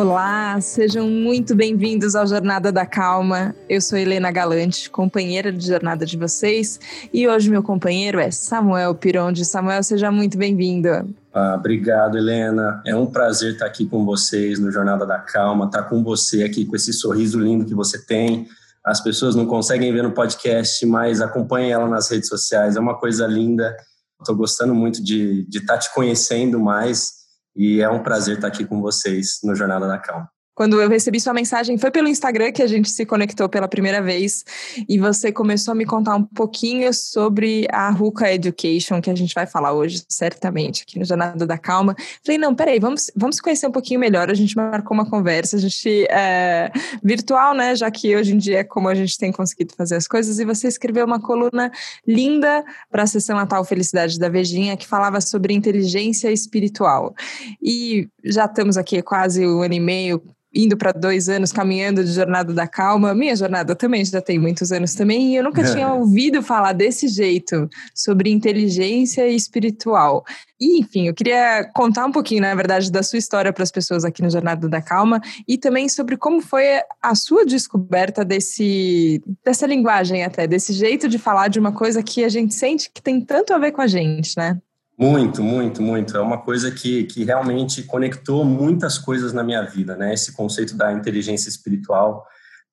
Olá, 0.00 0.58
sejam 0.62 1.06
muito 1.10 1.54
bem-vindos 1.54 2.14
ao 2.14 2.26
Jornada 2.26 2.72
da 2.72 2.86
Calma. 2.86 3.54
Eu 3.68 3.82
sou 3.82 3.98
Helena 3.98 4.30
Galante, 4.30 4.88
companheira 4.88 5.52
de 5.52 5.66
jornada 5.66 6.06
de 6.06 6.16
vocês, 6.16 6.80
e 7.12 7.28
hoje 7.28 7.50
meu 7.50 7.62
companheiro 7.62 8.18
é 8.18 8.30
Samuel 8.30 8.94
Pironde. 8.94 9.44
Samuel, 9.44 9.82
seja 9.82 10.10
muito 10.10 10.38
bem-vindo. 10.38 10.88
Ah, 11.34 11.54
obrigado, 11.58 12.16
Helena. 12.16 12.80
É 12.86 12.96
um 12.96 13.04
prazer 13.04 13.52
estar 13.52 13.66
aqui 13.66 13.84
com 13.84 14.02
vocês 14.06 14.58
no 14.58 14.72
Jornada 14.72 15.04
da 15.04 15.18
Calma, 15.18 15.66
estar 15.66 15.82
com 15.82 16.02
você 16.02 16.44
aqui 16.44 16.64
com 16.64 16.74
esse 16.74 16.94
sorriso 16.94 17.38
lindo 17.38 17.66
que 17.66 17.74
você 17.74 17.98
tem. 18.02 18.48
As 18.82 19.02
pessoas 19.02 19.34
não 19.34 19.44
conseguem 19.44 19.92
ver 19.92 20.02
no 20.02 20.12
podcast, 20.12 20.86
mas 20.86 21.20
acompanhem 21.20 21.72
ela 21.72 21.86
nas 21.86 22.10
redes 22.10 22.30
sociais. 22.30 22.74
É 22.74 22.80
uma 22.80 22.98
coisa 22.98 23.26
linda. 23.26 23.76
Estou 24.18 24.34
gostando 24.34 24.74
muito 24.74 25.04
de, 25.04 25.44
de 25.44 25.58
estar 25.58 25.76
te 25.76 25.92
conhecendo 25.92 26.58
mais 26.58 27.19
e 27.54 27.80
é 27.80 27.88
um 27.90 28.02
prazer 28.02 28.36
estar 28.36 28.48
aqui 28.48 28.64
com 28.64 28.80
vocês 28.80 29.40
no 29.42 29.54
Jornada 29.54 29.86
da 29.86 29.98
Calma. 29.98 30.28
Quando 30.54 30.80
eu 30.80 30.88
recebi 30.88 31.20
sua 31.20 31.32
mensagem, 31.32 31.78
foi 31.78 31.90
pelo 31.90 32.08
Instagram 32.08 32.52
que 32.52 32.62
a 32.62 32.66
gente 32.66 32.90
se 32.90 33.06
conectou 33.06 33.48
pela 33.48 33.66
primeira 33.68 34.02
vez 34.02 34.44
e 34.88 34.98
você 34.98 35.32
começou 35.32 35.72
a 35.72 35.74
me 35.74 35.86
contar 35.86 36.16
um 36.16 36.22
pouquinho 36.22 36.92
sobre 36.92 37.66
a 37.70 37.88
Ruka 37.90 38.30
Education, 38.32 39.00
que 39.00 39.08
a 39.08 39.14
gente 39.14 39.34
vai 39.34 39.46
falar 39.46 39.72
hoje, 39.72 40.02
certamente, 40.08 40.82
aqui 40.82 40.98
no 40.98 41.04
Jornada 41.04 41.46
da 41.46 41.56
Calma. 41.56 41.96
Falei, 42.24 42.36
não, 42.36 42.54
peraí, 42.54 42.78
vamos, 42.78 43.10
vamos 43.16 43.40
conhecer 43.40 43.66
um 43.66 43.72
pouquinho 43.72 44.00
melhor. 44.00 44.30
A 44.30 44.34
gente 44.34 44.54
marcou 44.56 44.94
uma 44.94 45.08
conversa, 45.08 45.56
a 45.56 45.60
gente 45.60 46.06
é, 46.10 46.70
virtual, 47.02 47.54
né? 47.54 47.74
Já 47.74 47.90
que 47.90 48.14
hoje 48.14 48.34
em 48.34 48.38
dia 48.38 48.58
é 48.58 48.64
como 48.64 48.88
a 48.88 48.94
gente 48.94 49.16
tem 49.16 49.32
conseguido 49.32 49.72
fazer 49.74 49.96
as 49.96 50.06
coisas. 50.06 50.38
E 50.38 50.44
você 50.44 50.68
escreveu 50.68 51.06
uma 51.06 51.20
coluna 51.20 51.70
linda 52.06 52.64
para 52.90 53.04
a 53.04 53.06
sessão 53.06 53.36
Natal 53.36 53.64
Felicidade 53.64 54.18
da 54.18 54.28
Vejinha, 54.28 54.76
que 54.76 54.86
falava 54.86 55.20
sobre 55.20 55.54
inteligência 55.54 56.30
espiritual. 56.30 57.14
E 57.62 58.08
já 58.24 58.44
estamos 58.44 58.76
aqui 58.76 59.00
quase 59.00 59.46
um 59.46 59.62
ano 59.62 59.74
e 59.74 59.80
meio 59.80 60.22
indo 60.54 60.76
para 60.76 60.92
dois 60.92 61.28
anos 61.28 61.52
caminhando 61.52 62.04
de 62.04 62.12
Jornada 62.12 62.52
da 62.52 62.66
Calma. 62.66 63.14
Minha 63.14 63.36
jornada 63.36 63.74
também 63.74 64.04
já 64.04 64.20
tem 64.20 64.38
muitos 64.38 64.72
anos 64.72 64.94
também, 64.94 65.32
e 65.32 65.36
eu 65.36 65.44
nunca 65.44 65.62
tinha 65.62 65.92
ouvido 65.92 66.42
falar 66.42 66.72
desse 66.72 67.08
jeito 67.08 67.68
sobre 67.94 68.30
inteligência 68.30 69.28
espiritual. 69.28 70.24
E, 70.60 70.78
enfim, 70.78 71.08
eu 71.08 71.14
queria 71.14 71.64
contar 71.74 72.04
um 72.04 72.12
pouquinho, 72.12 72.42
na 72.42 72.54
verdade, 72.54 72.92
da 72.92 73.02
sua 73.02 73.18
história 73.18 73.52
para 73.52 73.62
as 73.62 73.70
pessoas 73.70 74.04
aqui 74.04 74.20
no 74.22 74.30
Jornada 74.30 74.68
da 74.68 74.82
Calma 74.82 75.20
e 75.48 75.56
também 75.56 75.88
sobre 75.88 76.16
como 76.16 76.42
foi 76.42 76.66
a 77.00 77.14
sua 77.14 77.46
descoberta 77.46 78.24
desse, 78.24 79.22
dessa 79.42 79.66
linguagem 79.66 80.22
até, 80.22 80.46
desse 80.46 80.72
jeito 80.72 81.08
de 81.08 81.18
falar 81.18 81.48
de 81.48 81.58
uma 81.58 81.72
coisa 81.72 82.02
que 82.02 82.24
a 82.24 82.28
gente 82.28 82.54
sente 82.54 82.90
que 82.92 83.00
tem 83.00 83.20
tanto 83.20 83.54
a 83.54 83.58
ver 83.58 83.72
com 83.72 83.80
a 83.80 83.86
gente, 83.86 84.34
né? 84.36 84.60
Muito, 85.00 85.42
muito, 85.42 85.80
muito. 85.80 86.14
É 86.14 86.20
uma 86.20 86.36
coisa 86.36 86.70
que, 86.70 87.04
que 87.04 87.24
realmente 87.24 87.82
conectou 87.84 88.44
muitas 88.44 88.98
coisas 88.98 89.32
na 89.32 89.42
minha 89.42 89.62
vida, 89.62 89.96
né? 89.96 90.12
Esse 90.12 90.32
conceito 90.32 90.76
da 90.76 90.92
inteligência 90.92 91.48
espiritual 91.48 92.26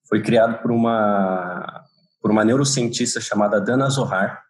foi 0.10 0.22
criado 0.22 0.62
por 0.62 0.70
uma, 0.70 1.86
por 2.22 2.30
uma 2.30 2.44
neurocientista 2.44 3.22
chamada 3.22 3.62
Dana 3.62 3.90
Zohar, 3.90 4.44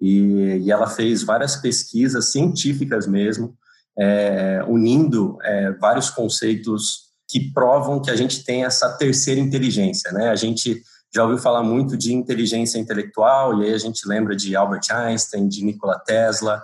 e, 0.00 0.62
e 0.62 0.70
ela 0.70 0.86
fez 0.86 1.24
várias 1.24 1.56
pesquisas 1.56 2.30
científicas 2.30 3.08
mesmo, 3.08 3.56
é, 3.98 4.62
unindo 4.68 5.36
é, 5.42 5.72
vários 5.72 6.08
conceitos 6.08 7.06
que 7.28 7.52
provam 7.52 8.00
que 8.00 8.10
a 8.10 8.14
gente 8.14 8.44
tem 8.44 8.64
essa 8.64 8.96
terceira 8.96 9.40
inteligência, 9.40 10.12
né? 10.12 10.28
A 10.28 10.36
gente 10.36 10.80
já 11.12 11.24
ouviu 11.24 11.38
falar 11.38 11.64
muito 11.64 11.96
de 11.96 12.14
inteligência 12.14 12.78
intelectual, 12.78 13.60
e 13.60 13.66
aí 13.66 13.74
a 13.74 13.78
gente 13.78 14.06
lembra 14.06 14.36
de 14.36 14.54
Albert 14.54 14.92
Einstein, 14.92 15.48
de 15.48 15.64
Nikola 15.64 15.98
Tesla, 16.06 16.62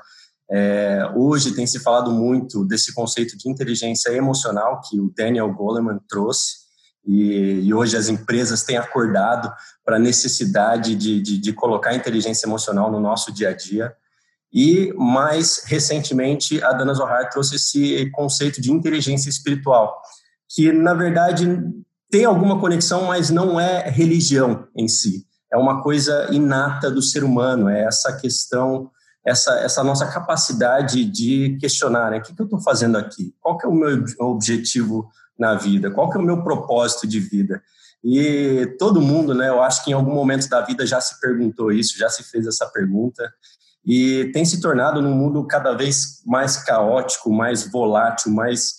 é, 0.55 1.11
hoje 1.15 1.55
tem 1.55 1.67
se 1.67 1.81
falado 1.81 2.11
muito 2.11 2.63
desse 2.63 2.93
conceito 2.93 3.39
de 3.39 3.49
inteligência 3.49 4.11
emocional 4.11 4.83
que 4.83 5.01
o 5.01 5.11
Daniel 5.17 5.51
Goleman 5.51 5.99
trouxe, 6.07 6.63
e, 7.07 7.63
e 7.65 7.73
hoje 7.73 7.97
as 7.97 8.11
empresas 8.11 8.63
têm 8.63 8.77
acordado 8.77 9.51
para 9.83 9.97
a 9.97 9.99
necessidade 9.99 10.95
de, 10.95 11.23
de, 11.23 11.39
de 11.39 11.53
colocar 11.55 11.95
inteligência 11.95 12.47
emocional 12.47 12.93
no 12.93 13.01
nosso 13.01 13.33
dia 13.33 13.49
a 13.49 13.53
dia. 13.53 13.95
E 14.53 14.93
mais 14.93 15.63
recentemente, 15.65 16.63
a 16.63 16.73
Dana 16.73 16.93
Zohar 16.93 17.31
trouxe 17.31 17.57
esse 17.57 18.11
conceito 18.11 18.61
de 18.61 18.71
inteligência 18.71 19.31
espiritual, 19.31 20.01
que 20.55 20.71
na 20.71 20.93
verdade 20.93 21.47
tem 22.11 22.27
alguma 22.27 22.61
conexão, 22.61 23.07
mas 23.07 23.31
não 23.31 23.59
é 23.59 23.89
religião 23.89 24.69
em 24.77 24.87
si. 24.87 25.27
É 25.51 25.57
uma 25.57 25.83
coisa 25.83 26.29
inata 26.31 26.91
do 26.91 27.01
ser 27.01 27.25
humano, 27.25 27.71
é 27.71 27.85
essa 27.85 28.15
questão 28.19 28.91
essa, 29.25 29.59
essa 29.61 29.85
nossa 29.85 30.07
capacidade 30.07 31.05
de 31.05 31.57
questionar, 31.61 32.11
né? 32.11 32.19
O 32.19 32.23
que, 32.23 32.35
que 32.35 32.43
eu 32.43 32.47
estou 32.47 32.61
fazendo 32.61 32.99
aqui? 32.99 33.35
Qual 33.41 33.57
que 33.57 33.67
é 33.67 33.69
o 33.69 33.75
meu 33.75 34.05
objetivo 34.21 35.09
na 35.39 35.55
vida? 35.55 35.91
Qual 35.91 36.11
que 36.11 36.17
é 36.17 36.21
o 36.21 36.25
meu 36.25 36.43
propósito 36.43 37.07
de 37.07 37.21
vida? 37.21 37.63
E 38.05 38.75
todo 38.79 39.01
mundo, 39.01 39.33
né? 39.33 39.49
Eu 39.49 39.63
acho 39.63 39.85
que 39.85 39.91
em 39.91 39.95
algum 39.95 40.13
momento 40.13 40.49
da 40.49 40.61
vida 40.61 40.85
já 40.85 41.01
se 41.01 41.21
perguntou 41.21 41.71
isso, 41.71 41.97
já 41.97 42.09
se 42.09 42.25
fez 42.25 42.47
essa 42.47 42.67
pergunta 42.67 43.33
e 43.85 44.31
tem 44.33 44.45
se 44.45 44.61
tornado 44.61 45.01
num 45.01 45.15
mundo 45.15 45.47
cada 45.47 45.73
vez 45.73 46.23
mais 46.27 46.57
caótico, 46.57 47.33
mais 47.33 47.67
volátil, 47.67 48.33
mais, 48.33 48.75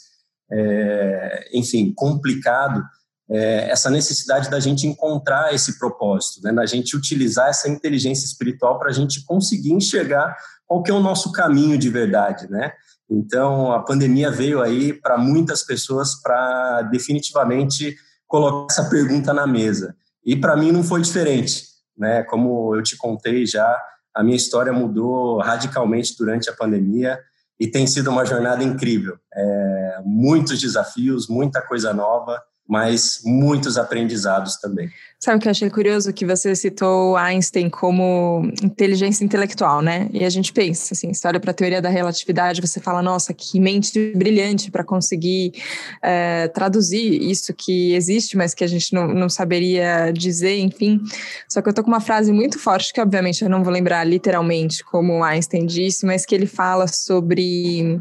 é, 0.52 1.50
enfim, 1.54 1.94
complicado 1.96 2.84
é, 3.30 3.70
essa 3.70 3.90
necessidade 3.90 4.50
da 4.50 4.60
gente 4.60 4.86
encontrar 4.86 5.54
esse 5.54 5.80
propósito, 5.80 6.42
né, 6.44 6.52
da 6.52 6.66
gente 6.66 6.96
utilizar 6.96 7.50
essa 7.50 7.70
inteligência 7.70 8.26
espiritual 8.26 8.78
para 8.78 8.90
a 8.90 8.94
gente 8.94 9.24
conseguir 9.24 9.72
enxergar 9.72 10.36
qual 10.66 10.84
que 10.84 10.92
é 10.92 10.94
o 10.94 11.00
nosso 11.00 11.32
caminho 11.32 11.78
de 11.78 11.90
verdade, 11.90 12.50
né? 12.50 12.74
Então, 13.10 13.72
a 13.72 13.80
pandemia 13.80 14.32
veio 14.32 14.62
aí 14.62 14.94
para 14.94 15.18
muitas 15.18 15.64
pessoas 15.64 16.20
para 16.22 16.84
definitivamente 16.84 17.96
colocar 18.28 18.74
essa 18.74 18.90
pergunta 18.90 19.34
na 19.34 19.46
mesa. 19.46 19.96
E 20.26 20.36
para 20.36 20.56
mim 20.56 20.72
não 20.72 20.84
foi 20.84 21.02
diferente, 21.02 21.66
né? 21.98 22.24
Como 22.24 22.76
eu 22.76 22.82
te 22.82 22.98
contei 22.98 23.46
já, 23.46 23.80
a 24.14 24.24
minha 24.24 24.38
história 24.38 24.72
mudou 24.72 25.40
radicalmente 25.40 26.16
durante 26.18 26.50
a 26.50 26.54
pandemia 26.54 27.20
e 27.60 27.68
tem 27.68 27.86
sido 27.86 28.10
uma 28.10 28.26
jornada 28.26 28.64
incrível. 28.64 29.18
É, 29.34 30.02
muitos 30.04 30.60
desafios, 30.60 31.28
muita 31.28 31.62
coisa 31.62 31.94
nova 31.94 32.42
mas 32.68 33.22
muitos 33.26 33.78
aprendizados 33.78 34.58
também. 34.58 34.90
Sabe 35.20 35.38
o 35.38 35.40
que 35.40 35.48
eu 35.48 35.52
achei 35.52 35.70
curioso? 35.70 36.12
Que 36.12 36.26
você 36.26 36.54
citou 36.54 37.16
Einstein 37.16 37.70
como 37.70 38.44
inteligência 38.62 39.24
intelectual, 39.24 39.82
né? 39.82 40.10
E 40.12 40.26
a 40.26 40.30
gente 40.30 40.52
pensa, 40.52 40.94
assim, 40.94 41.14
você 41.14 41.26
olha 41.28 41.40
para 41.40 41.52
a 41.52 41.54
teoria 41.54 41.82
da 41.82 41.88
relatividade, 41.88 42.60
você 42.60 42.82
fala, 42.82 43.02
nossa, 43.02 43.34
que 43.34 43.58
mente 43.60 44.14
brilhante 44.16 44.70
para 44.70 44.84
conseguir 44.84 45.54
é, 46.02 46.50
traduzir 46.50 47.22
isso 47.22 47.54
que 47.54 47.94
existe, 47.94 48.36
mas 48.36 48.54
que 48.54 48.64
a 48.66 48.68
gente 48.68 48.94
não, 48.94 49.08
não 49.08 49.30
saberia 49.30 50.12
dizer, 50.12 50.58
enfim. 50.60 51.02
Só 51.48 51.62
que 51.62 51.70
eu 51.70 51.74
tô 51.74 51.84
com 51.84 51.90
uma 51.90 52.02
frase 52.02 52.34
muito 52.34 52.60
forte, 52.60 52.92
que 52.92 53.00
obviamente 53.00 53.44
eu 53.44 53.50
não 53.50 53.64
vou 53.64 53.72
lembrar 53.72 54.04
literalmente 54.04 54.84
como 54.84 55.24
Einstein 55.24 55.66
disse, 55.66 56.06
mas 56.06 56.26
que 56.26 56.36
ele 56.36 56.48
fala 56.48 56.88
sobre 56.88 57.98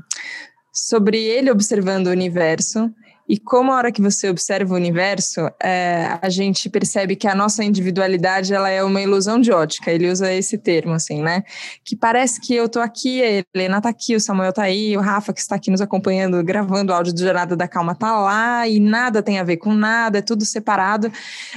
sobre 0.73 1.23
ele 1.23 1.51
observando 1.51 2.07
o 2.07 2.11
universo 2.11 2.91
e 3.29 3.39
como 3.39 3.73
a 3.73 3.77
hora 3.77 3.93
que 3.93 4.03
você 4.03 4.29
observa 4.29 4.75
o 4.75 4.77
universo, 4.77 5.41
é, 5.63 6.19
a 6.21 6.29
gente 6.29 6.69
percebe 6.69 7.17
que 7.17 7.29
a 7.29 7.35
nossa 7.35 7.63
individualidade 7.63 8.53
ela 8.53 8.69
é 8.69 8.83
uma 8.83 9.01
ilusão 9.01 9.41
de 9.41 9.53
ótica. 9.53 9.91
Ele 9.91 10.11
usa 10.11 10.33
esse 10.33 10.59
termo, 10.59 10.93
assim, 10.93 11.23
né? 11.23 11.43
Que 11.85 11.95
parece 11.95 12.41
que 12.41 12.55
eu 12.55 12.69
tô 12.69 12.81
aqui, 12.81 13.23
a 13.23 13.45
Helena 13.55 13.81
tá 13.81 13.89
aqui, 13.89 14.17
o 14.17 14.21
Samuel 14.21 14.53
tá 14.53 14.63
aí, 14.63 14.97
o 14.97 15.01
Rafa 15.01 15.33
que 15.33 15.41
está 15.41 15.57
aqui 15.57 15.71
nos 15.71 15.81
acompanhando, 15.81 16.43
gravando 16.43 16.93
o 16.93 16.95
áudio 16.95 17.13
do 17.13 17.21
Jornada 17.21 17.57
da 17.57 17.69
Calma 17.69 17.95
tá 17.95 18.21
lá, 18.21 18.67
e 18.69 18.81
nada 18.81 19.23
tem 19.23 19.39
a 19.39 19.45
ver 19.45 19.57
com 19.57 19.73
nada, 19.73 20.19
é 20.19 20.23
tudo 20.23 20.45
separado. 20.45 21.11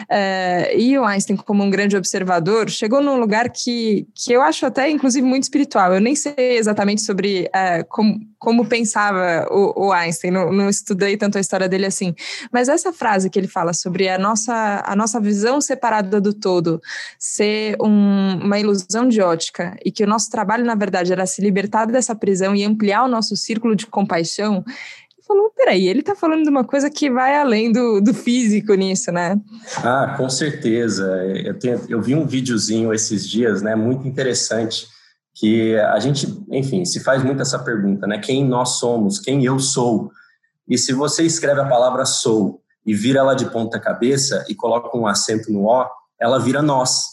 É, 0.09 0.77
e 0.77 0.97
o 0.97 1.03
Einstein, 1.03 1.35
como 1.35 1.63
um 1.63 1.69
grande 1.69 1.97
observador, 1.97 2.69
chegou 2.69 3.01
num 3.01 3.17
lugar 3.17 3.49
que, 3.49 4.07
que 4.13 4.31
eu 4.31 4.41
acho 4.41 4.65
até, 4.65 4.89
inclusive, 4.89 5.25
muito 5.25 5.43
espiritual. 5.43 5.93
Eu 5.93 6.01
nem 6.01 6.15
sei 6.15 6.35
exatamente 6.37 7.01
sobre 7.01 7.49
é, 7.53 7.83
como, 7.83 8.19
como 8.45 8.63
pensava 8.63 9.47
o, 9.49 9.87
o 9.87 9.91
Einstein, 9.91 10.29
não, 10.29 10.51
não 10.51 10.69
estudei 10.69 11.17
tanto 11.17 11.39
a 11.39 11.41
história 11.41 11.67
dele 11.67 11.87
assim. 11.87 12.13
Mas 12.51 12.69
essa 12.69 12.93
frase 12.93 13.27
que 13.27 13.39
ele 13.39 13.47
fala 13.47 13.73
sobre 13.73 14.07
a 14.07 14.19
nossa, 14.19 14.83
a 14.85 14.95
nossa 14.95 15.19
visão 15.19 15.59
separada 15.59 16.21
do 16.21 16.31
todo 16.31 16.79
ser 17.17 17.75
um, 17.81 18.39
uma 18.43 18.59
ilusão 18.59 19.07
de 19.09 19.19
ótica 19.19 19.75
e 19.83 19.91
que 19.91 20.03
o 20.03 20.07
nosso 20.07 20.29
trabalho, 20.29 20.63
na 20.63 20.75
verdade, 20.75 21.11
era 21.11 21.25
se 21.25 21.41
libertar 21.41 21.85
dessa 21.87 22.13
prisão 22.13 22.55
e 22.55 22.63
ampliar 22.63 23.03
o 23.03 23.07
nosso 23.07 23.35
círculo 23.35 23.75
de 23.75 23.87
compaixão, 23.87 24.63
falou, 25.27 25.51
peraí, 25.57 25.87
ele 25.87 26.01
está 26.01 26.15
falando 26.15 26.43
de 26.43 26.49
uma 26.51 26.63
coisa 26.63 26.87
que 26.87 27.09
vai 27.09 27.35
além 27.35 27.71
do, 27.71 27.99
do 27.99 28.13
físico 28.13 28.75
nisso, 28.75 29.11
né? 29.11 29.41
Ah, 29.77 30.13
com 30.15 30.29
certeza. 30.29 31.03
Eu, 31.43 31.57
tenho, 31.57 31.81
eu 31.89 31.99
vi 31.99 32.13
um 32.13 32.27
videozinho 32.27 32.93
esses 32.93 33.27
dias, 33.27 33.63
né, 33.63 33.75
muito 33.75 34.07
interessante, 34.07 34.87
que 35.35 35.77
a 35.77 35.99
gente, 35.99 36.25
enfim, 36.49 36.85
se 36.85 37.01
faz 37.01 37.21
muito 37.21 37.41
essa 37.41 37.59
pergunta, 37.59 38.07
né, 38.07 38.17
quem 38.17 38.47
nós 38.47 38.79
somos, 38.79 39.19
quem 39.19 39.43
eu 39.43 39.59
sou, 39.59 40.09
e 40.67 40.77
se 40.77 40.93
você 40.93 41.23
escreve 41.23 41.59
a 41.59 41.67
palavra 41.67 42.05
sou 42.05 42.61
e 42.85 42.95
vira 42.95 43.19
ela 43.19 43.35
de 43.35 43.45
ponta 43.51 43.79
cabeça 43.79 44.45
e 44.47 44.55
coloca 44.55 44.97
um 44.97 45.05
acento 45.05 45.51
no 45.51 45.65
O, 45.65 45.85
ela 46.19 46.39
vira 46.39 46.61
nós. 46.61 47.03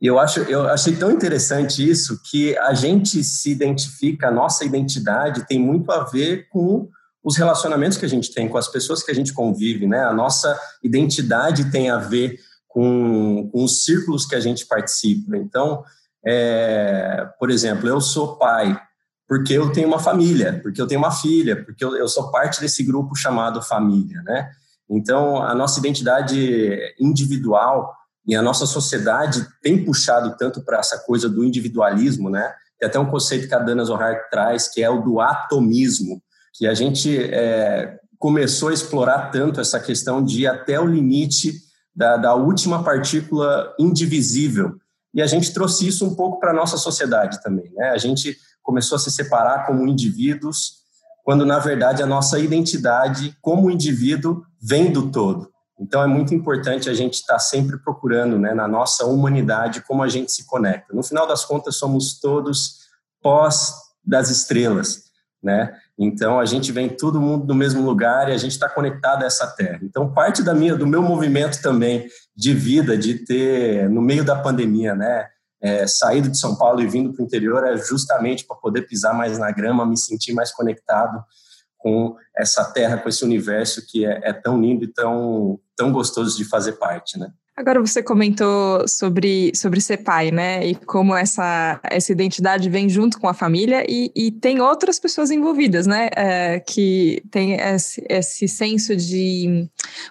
E 0.00 0.06
eu, 0.06 0.18
acho, 0.18 0.40
eu 0.40 0.68
achei 0.68 0.94
tão 0.94 1.10
interessante 1.10 1.88
isso 1.88 2.20
que 2.30 2.56
a 2.58 2.74
gente 2.74 3.24
se 3.24 3.50
identifica, 3.50 4.28
a 4.28 4.30
nossa 4.32 4.64
identidade 4.64 5.46
tem 5.46 5.58
muito 5.58 5.90
a 5.90 6.04
ver 6.04 6.48
com 6.50 6.88
os 7.22 7.38
relacionamentos 7.38 7.96
que 7.96 8.04
a 8.04 8.08
gente 8.08 8.32
tem 8.34 8.46
com 8.46 8.58
as 8.58 8.68
pessoas 8.68 9.02
que 9.02 9.10
a 9.10 9.14
gente 9.14 9.32
convive, 9.32 9.86
né? 9.86 10.04
A 10.04 10.12
nossa 10.12 10.60
identidade 10.82 11.70
tem 11.70 11.88
a 11.88 11.96
ver 11.96 12.38
com, 12.68 13.48
com 13.50 13.64
os 13.64 13.84
círculos 13.84 14.26
que 14.26 14.34
a 14.34 14.40
gente 14.40 14.66
participa. 14.66 15.36
Então, 15.38 15.82
é, 16.26 17.28
por 17.38 17.50
exemplo, 17.50 17.88
eu 17.88 18.00
sou 18.00 18.36
pai 18.36 18.78
porque 19.26 19.54
eu 19.54 19.72
tenho 19.72 19.88
uma 19.88 19.98
família, 19.98 20.60
porque 20.62 20.80
eu 20.80 20.86
tenho 20.86 21.00
uma 21.00 21.10
filha, 21.10 21.64
porque 21.64 21.84
eu, 21.84 21.96
eu 21.96 22.06
sou 22.06 22.30
parte 22.30 22.60
desse 22.60 22.82
grupo 22.82 23.16
chamado 23.16 23.62
família, 23.62 24.22
né? 24.22 24.50
Então, 24.88 25.42
a 25.42 25.54
nossa 25.54 25.78
identidade 25.80 26.78
individual 27.00 27.94
e 28.26 28.36
a 28.36 28.42
nossa 28.42 28.66
sociedade 28.66 29.46
tem 29.62 29.82
puxado 29.84 30.36
tanto 30.36 30.62
para 30.62 30.78
essa 30.78 30.98
coisa 30.98 31.28
do 31.28 31.42
individualismo, 31.42 32.28
né? 32.28 32.52
Tem 32.78 32.88
até 32.88 32.98
um 32.98 33.10
conceito 33.10 33.48
que 33.48 33.54
a 33.54 33.58
Dana 33.58 33.84
Zohar 33.84 34.28
traz, 34.30 34.68
que 34.68 34.82
é 34.82 34.90
o 34.90 35.00
do 35.00 35.20
atomismo, 35.20 36.22
que 36.52 36.66
a 36.66 36.74
gente 36.74 37.16
é, 37.18 37.98
começou 38.18 38.68
a 38.68 38.74
explorar 38.74 39.30
tanto 39.30 39.60
essa 39.60 39.80
questão 39.80 40.22
de 40.22 40.42
ir 40.42 40.46
até 40.46 40.78
o 40.78 40.86
limite 40.86 41.52
da, 41.94 42.16
da 42.16 42.34
última 42.34 42.82
partícula 42.82 43.74
indivisível. 43.78 44.74
E 45.14 45.22
a 45.22 45.26
gente 45.26 45.52
trouxe 45.54 45.86
isso 45.86 46.04
um 46.04 46.14
pouco 46.14 46.40
para 46.40 46.50
a 46.50 46.54
nossa 46.54 46.76
sociedade 46.76 47.42
também. 47.42 47.70
Né? 47.72 47.90
A 47.90 47.98
gente 47.98 48.36
começou 48.62 48.96
a 48.96 48.98
se 48.98 49.10
separar 49.10 49.66
como 49.66 49.86
indivíduos, 49.86 50.82
quando 51.22 51.46
na 51.46 51.58
verdade 51.58 52.02
a 52.02 52.06
nossa 52.06 52.38
identidade 52.38 53.36
como 53.40 53.70
indivíduo 53.70 54.42
vem 54.60 54.90
do 54.90 55.10
todo. 55.10 55.52
Então 55.78 56.02
é 56.02 56.06
muito 56.06 56.34
importante 56.34 56.88
a 56.88 56.94
gente 56.94 57.14
estar 57.14 57.34
tá 57.34 57.38
sempre 57.38 57.78
procurando, 57.78 58.38
né, 58.38 58.54
na 58.54 58.68
nossa 58.68 59.04
humanidade, 59.06 59.82
como 59.82 60.02
a 60.02 60.08
gente 60.08 60.32
se 60.32 60.46
conecta. 60.46 60.94
No 60.94 61.02
final 61.02 61.26
das 61.26 61.44
contas, 61.44 61.76
somos 61.76 62.18
todos 62.20 62.84
pós 63.20 63.74
das 64.04 64.30
estrelas, 64.30 65.04
né? 65.42 65.76
Então 65.98 66.40
a 66.40 66.44
gente 66.44 66.72
vem 66.72 66.88
todo 66.88 67.20
mundo 67.20 67.46
do 67.46 67.54
mesmo 67.54 67.84
lugar 67.84 68.28
e 68.28 68.32
a 68.32 68.36
gente 68.36 68.52
está 68.52 68.68
conectado 68.68 69.22
a 69.22 69.26
essa 69.26 69.46
terra. 69.46 69.80
Então 69.82 70.12
parte 70.12 70.42
da 70.42 70.52
minha, 70.52 70.74
do 70.74 70.86
meu 70.86 71.02
movimento 71.02 71.62
também 71.62 72.08
de 72.36 72.52
vida, 72.52 72.96
de 72.96 73.24
ter 73.24 73.88
no 73.88 74.02
meio 74.02 74.24
da 74.24 74.34
pandemia, 74.34 74.94
né, 74.94 75.28
é, 75.62 75.86
saído 75.86 76.28
de 76.28 76.38
São 76.38 76.56
Paulo 76.56 76.82
e 76.82 76.86
vindo 76.86 77.12
para 77.12 77.22
o 77.22 77.24
interior 77.24 77.64
é 77.64 77.76
justamente 77.76 78.44
para 78.44 78.56
poder 78.56 78.82
pisar 78.82 79.14
mais 79.14 79.38
na 79.38 79.50
grama, 79.50 79.86
me 79.86 79.96
sentir 79.96 80.32
mais 80.34 80.52
conectado 80.52 81.24
com 81.78 82.16
essa 82.36 82.64
terra, 82.64 82.98
com 82.98 83.08
esse 83.08 83.24
universo 83.24 83.86
que 83.86 84.04
é, 84.04 84.20
é 84.24 84.32
tão 84.32 84.60
lindo 84.60 84.84
e 84.84 84.88
tão, 84.88 85.60
tão 85.76 85.92
gostoso 85.92 86.36
de 86.36 86.44
fazer 86.44 86.72
parte, 86.72 87.18
né? 87.18 87.30
Agora 87.56 87.80
você 87.80 88.02
comentou 88.02 88.86
sobre, 88.88 89.52
sobre 89.54 89.80
ser 89.80 89.98
pai, 89.98 90.32
né? 90.32 90.66
E 90.66 90.74
como 90.74 91.14
essa, 91.14 91.80
essa 91.84 92.10
identidade 92.10 92.68
vem 92.68 92.88
junto 92.88 93.20
com 93.20 93.28
a 93.28 93.34
família 93.34 93.86
e, 93.88 94.10
e 94.14 94.32
tem 94.32 94.60
outras 94.60 94.98
pessoas 94.98 95.30
envolvidas, 95.30 95.86
né? 95.86 96.08
É, 96.16 96.58
que 96.58 97.22
tem 97.30 97.52
esse, 97.52 98.04
esse 98.08 98.48
senso 98.48 98.96
de 98.96 99.68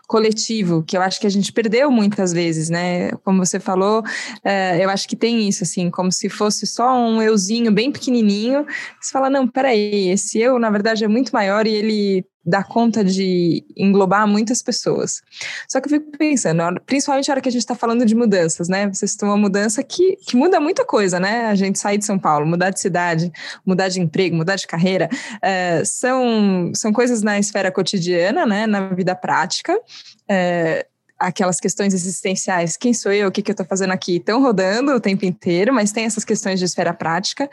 coletivo 0.07 0.83
que 0.83 0.95
eu 0.95 1.01
acho 1.01 1.19
que 1.19 1.27
a 1.27 1.29
gente 1.29 1.51
perdeu 1.51 1.91
muitas 1.91 2.31
vezes, 2.31 2.69
né? 2.69 3.11
Como 3.25 3.45
você 3.45 3.59
falou, 3.59 4.03
é, 4.41 4.83
eu 4.83 4.89
acho 4.89 5.05
que 5.05 5.15
tem 5.15 5.45
isso, 5.45 5.65
assim, 5.65 5.91
como 5.91 6.13
se 6.13 6.29
fosse 6.29 6.65
só 6.65 6.97
um 6.97 7.21
euzinho 7.21 7.73
bem 7.73 7.91
pequenininho. 7.91 8.65
Você 9.01 9.11
fala, 9.11 9.29
não, 9.29 9.49
peraí, 9.49 10.07
esse 10.07 10.39
eu, 10.39 10.57
na 10.57 10.69
verdade, 10.69 11.03
é 11.03 11.09
muito 11.09 11.31
maior 11.31 11.67
e 11.67 11.75
ele 11.75 12.25
dá 12.45 12.63
conta 12.63 13.03
de 13.03 13.63
englobar 13.75 14.27
muitas 14.27 14.61
pessoas. 14.61 15.21
Só 15.67 15.79
que 15.79 15.87
eu 15.87 15.91
fico 15.91 16.17
pensando, 16.17 16.81
principalmente 16.85 17.27
na 17.27 17.33
hora 17.33 17.41
que 17.41 17.49
a 17.49 17.51
gente 17.51 17.61
está 17.61 17.75
falando 17.75 18.05
de 18.05 18.13
mudanças, 18.13 18.67
né? 18.67 18.87
Vocês 18.87 19.11
estão 19.11 19.29
uma 19.29 19.37
mudança 19.37 19.81
que, 19.83 20.17
que 20.17 20.35
muda 20.35 20.59
muita 20.59 20.85
coisa, 20.85 21.19
né? 21.19 21.45
A 21.45 21.55
gente 21.55 21.79
sair 21.79 21.97
de 21.97 22.05
São 22.05 22.19
Paulo, 22.19 22.45
mudar 22.45 22.69
de 22.69 22.79
cidade, 22.79 23.31
mudar 23.65 23.87
de 23.87 24.01
emprego, 24.01 24.35
mudar 24.35 24.55
de 24.55 24.67
carreira, 24.67 25.09
é, 25.41 25.83
são, 25.85 26.71
são 26.75 26.91
coisas 26.91 27.21
na 27.21 27.39
esfera 27.39 27.71
cotidiana, 27.71 28.45
né? 28.45 28.67
Na 28.67 28.89
vida 28.89 29.15
prática. 29.15 29.79
É, 30.27 30.85
aquelas 31.19 31.59
questões 31.59 31.93
existenciais, 31.93 32.75
quem 32.75 32.93
sou 32.93 33.11
eu, 33.11 33.29
o 33.29 33.31
que, 33.31 33.41
que 33.41 33.51
eu 33.51 33.53
estou 33.53 33.65
fazendo 33.65 33.91
aqui, 33.91 34.17
estão 34.17 34.41
rodando 34.41 34.91
o 34.91 34.99
tempo 34.99 35.25
inteiro, 35.25 35.73
mas 35.73 35.91
tem 35.91 36.05
essas 36.05 36.25
questões 36.25 36.59
de 36.59 36.65
esfera 36.65 36.93
prática. 36.93 37.49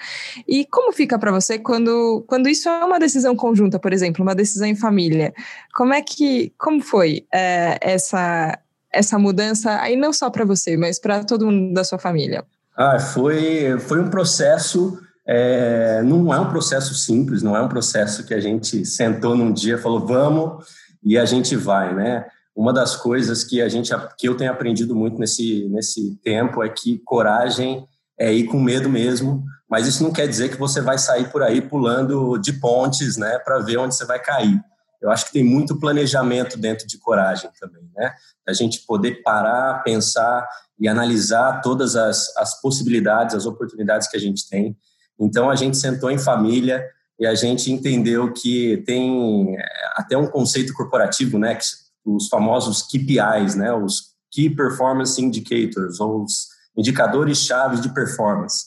E 0.46 0.64
como 0.66 0.92
fica 0.92 1.18
para 1.18 1.30
você 1.30 1.58
quando, 1.58 2.24
quando 2.26 2.48
isso 2.48 2.68
é 2.68 2.84
uma 2.84 2.98
decisão 2.98 3.36
conjunta, 3.36 3.78
por 3.78 3.92
exemplo, 3.92 4.22
uma 4.22 4.34
decisão 4.34 4.66
em 4.66 4.74
família? 4.74 5.32
Como 5.74 5.92
é 5.92 6.02
que, 6.02 6.52
como 6.58 6.80
foi 6.82 7.26
é, 7.32 7.78
essa, 7.80 8.58
essa 8.92 9.18
mudança, 9.18 9.80
aí 9.80 9.96
não 9.96 10.12
só 10.12 10.30
para 10.30 10.44
você, 10.44 10.76
mas 10.76 10.98
para 10.98 11.22
todo 11.24 11.46
mundo 11.46 11.72
da 11.72 11.84
sua 11.84 11.98
família? 11.98 12.44
Ah, 12.76 12.98
foi, 12.98 13.78
foi 13.80 14.00
um 14.00 14.10
processo... 14.10 14.98
É, 15.32 16.02
não 16.02 16.34
é 16.34 16.40
um 16.40 16.48
processo 16.50 16.92
simples, 16.92 17.40
não 17.40 17.54
é 17.54 17.62
um 17.62 17.68
processo 17.68 18.24
que 18.24 18.34
a 18.34 18.40
gente 18.40 18.84
sentou 18.84 19.36
num 19.36 19.52
dia 19.52 19.74
e 19.74 19.78
falou 19.78 20.04
vamos 20.04 20.66
e 21.04 21.16
a 21.16 21.24
gente 21.24 21.54
vai, 21.54 21.94
né? 21.94 22.24
Uma 22.54 22.72
das 22.72 22.96
coisas 22.96 23.44
que 23.44 23.62
a 23.62 23.68
gente 23.68 23.92
que 24.18 24.28
eu 24.28 24.36
tenho 24.36 24.50
aprendido 24.50 24.94
muito 24.94 25.18
nesse 25.18 25.68
nesse 25.68 26.16
tempo 26.22 26.62
é 26.62 26.68
que 26.68 26.98
coragem 27.04 27.86
é 28.18 28.32
ir 28.32 28.44
com 28.44 28.60
medo 28.60 28.88
mesmo, 28.88 29.42
mas 29.68 29.86
isso 29.86 30.02
não 30.02 30.12
quer 30.12 30.28
dizer 30.28 30.50
que 30.50 30.58
você 30.58 30.82
vai 30.82 30.98
sair 30.98 31.30
por 31.30 31.42
aí 31.42 31.62
pulando 31.62 32.36
de 32.36 32.52
pontes, 32.52 33.16
né, 33.16 33.38
para 33.38 33.60
ver 33.60 33.78
onde 33.78 33.94
você 33.94 34.04
vai 34.04 34.20
cair. 34.20 34.60
Eu 35.00 35.10
acho 35.10 35.24
que 35.24 35.32
tem 35.32 35.42
muito 35.42 35.78
planejamento 35.78 36.58
dentro 36.58 36.86
de 36.86 36.98
coragem 36.98 37.50
também, 37.58 37.90
né? 37.96 38.12
A 38.46 38.52
gente 38.52 38.84
poder 38.86 39.22
parar, 39.22 39.82
pensar 39.82 40.46
e 40.78 40.86
analisar 40.86 41.62
todas 41.62 41.96
as, 41.96 42.36
as 42.36 42.60
possibilidades, 42.60 43.34
as 43.34 43.46
oportunidades 43.46 44.08
que 44.08 44.16
a 44.18 44.20
gente 44.20 44.46
tem. 44.46 44.76
Então 45.18 45.48
a 45.48 45.56
gente 45.56 45.78
sentou 45.78 46.10
em 46.10 46.18
família 46.18 46.86
e 47.18 47.26
a 47.26 47.34
gente 47.34 47.72
entendeu 47.72 48.32
que 48.32 48.82
tem 48.86 49.56
é, 49.56 49.62
até 49.94 50.18
um 50.18 50.26
conceito 50.26 50.74
corporativo, 50.74 51.38
né, 51.38 51.54
que 51.54 51.64
os 52.04 52.28
famosos 52.28 52.82
KPIs, 52.82 53.54
né, 53.54 53.72
os 53.72 54.10
Key 54.30 54.50
Performance 54.50 55.20
Indicators, 55.20 56.00
ou 56.00 56.22
os 56.24 56.48
indicadores 56.76 57.38
chaves 57.38 57.80
de 57.80 57.92
performance. 57.92 58.64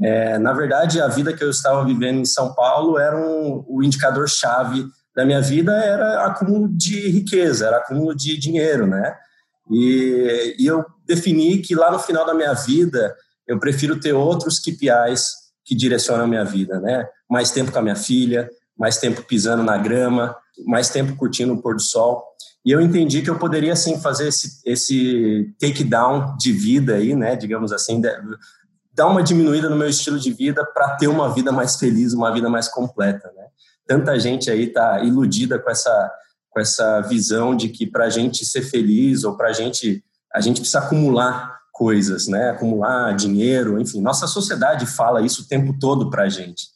É, 0.00 0.38
na 0.38 0.52
verdade, 0.52 1.00
a 1.00 1.08
vida 1.08 1.32
que 1.32 1.42
eu 1.42 1.50
estava 1.50 1.84
vivendo 1.84 2.18
em 2.18 2.24
São 2.24 2.54
Paulo 2.54 2.98
era 2.98 3.16
um, 3.16 3.64
o 3.66 3.82
indicador 3.82 4.28
chave 4.28 4.86
da 5.14 5.24
minha 5.24 5.40
vida 5.40 5.72
era 5.72 6.26
acúmulo 6.26 6.68
de 6.68 7.08
riqueza, 7.08 7.66
era 7.66 7.78
acúmulo 7.78 8.14
de 8.14 8.36
dinheiro, 8.36 8.86
né? 8.86 9.16
E, 9.70 10.54
e 10.58 10.66
eu 10.66 10.84
defini 11.06 11.58
que 11.58 11.74
lá 11.74 11.90
no 11.90 11.98
final 11.98 12.26
da 12.26 12.34
minha 12.34 12.52
vida 12.52 13.16
eu 13.48 13.58
prefiro 13.58 13.98
ter 13.98 14.12
outros 14.12 14.60
KPIs 14.60 15.32
que 15.64 15.74
direcionam 15.74 16.24
a 16.24 16.28
minha 16.28 16.44
vida, 16.44 16.78
né? 16.80 17.06
Mais 17.30 17.50
tempo 17.50 17.72
com 17.72 17.78
a 17.78 17.82
minha 17.82 17.96
filha, 17.96 18.48
mais 18.78 18.98
tempo 18.98 19.22
pisando 19.22 19.62
na 19.62 19.78
grama, 19.78 20.36
mais 20.64 20.88
tempo 20.88 21.16
curtindo 21.16 21.52
o 21.54 21.60
pôr 21.60 21.74
do 21.74 21.82
sol. 21.82 22.24
E 22.64 22.70
eu 22.72 22.80
entendi 22.80 23.22
que 23.22 23.30
eu 23.30 23.38
poderia, 23.38 23.76
sim, 23.76 24.00
fazer 24.00 24.28
esse, 24.28 24.60
esse 24.64 25.54
take-down 25.60 26.36
de 26.36 26.52
vida 26.52 26.94
aí, 26.94 27.14
né, 27.14 27.36
digamos 27.36 27.72
assim, 27.72 28.00
dar 28.92 29.06
uma 29.06 29.22
diminuída 29.22 29.70
no 29.70 29.76
meu 29.76 29.88
estilo 29.88 30.18
de 30.18 30.32
vida 30.32 30.64
para 30.64 30.96
ter 30.96 31.06
uma 31.06 31.32
vida 31.32 31.52
mais 31.52 31.76
feliz, 31.76 32.12
uma 32.12 32.32
vida 32.32 32.48
mais 32.48 32.68
completa, 32.68 33.30
né. 33.36 33.44
Tanta 33.86 34.18
gente 34.18 34.50
aí 34.50 34.64
está 34.64 35.00
iludida 35.04 35.60
com 35.60 35.70
essa, 35.70 36.12
com 36.50 36.58
essa 36.58 37.00
visão 37.02 37.54
de 37.54 37.68
que 37.68 37.86
para 37.86 38.06
a 38.06 38.10
gente 38.10 38.44
ser 38.44 38.62
feliz 38.62 39.22
ou 39.22 39.36
para 39.36 39.48
a 39.48 39.52
gente, 39.52 40.04
a 40.34 40.40
gente 40.40 40.60
precisa 40.60 40.80
acumular 40.80 41.56
coisas, 41.72 42.26
né, 42.26 42.50
acumular 42.50 43.14
dinheiro, 43.14 43.80
enfim, 43.80 44.00
nossa 44.00 44.26
sociedade 44.26 44.86
fala 44.86 45.22
isso 45.22 45.42
o 45.42 45.46
tempo 45.46 45.78
todo 45.78 46.10
para 46.10 46.24
a 46.24 46.28
gente. 46.28 46.66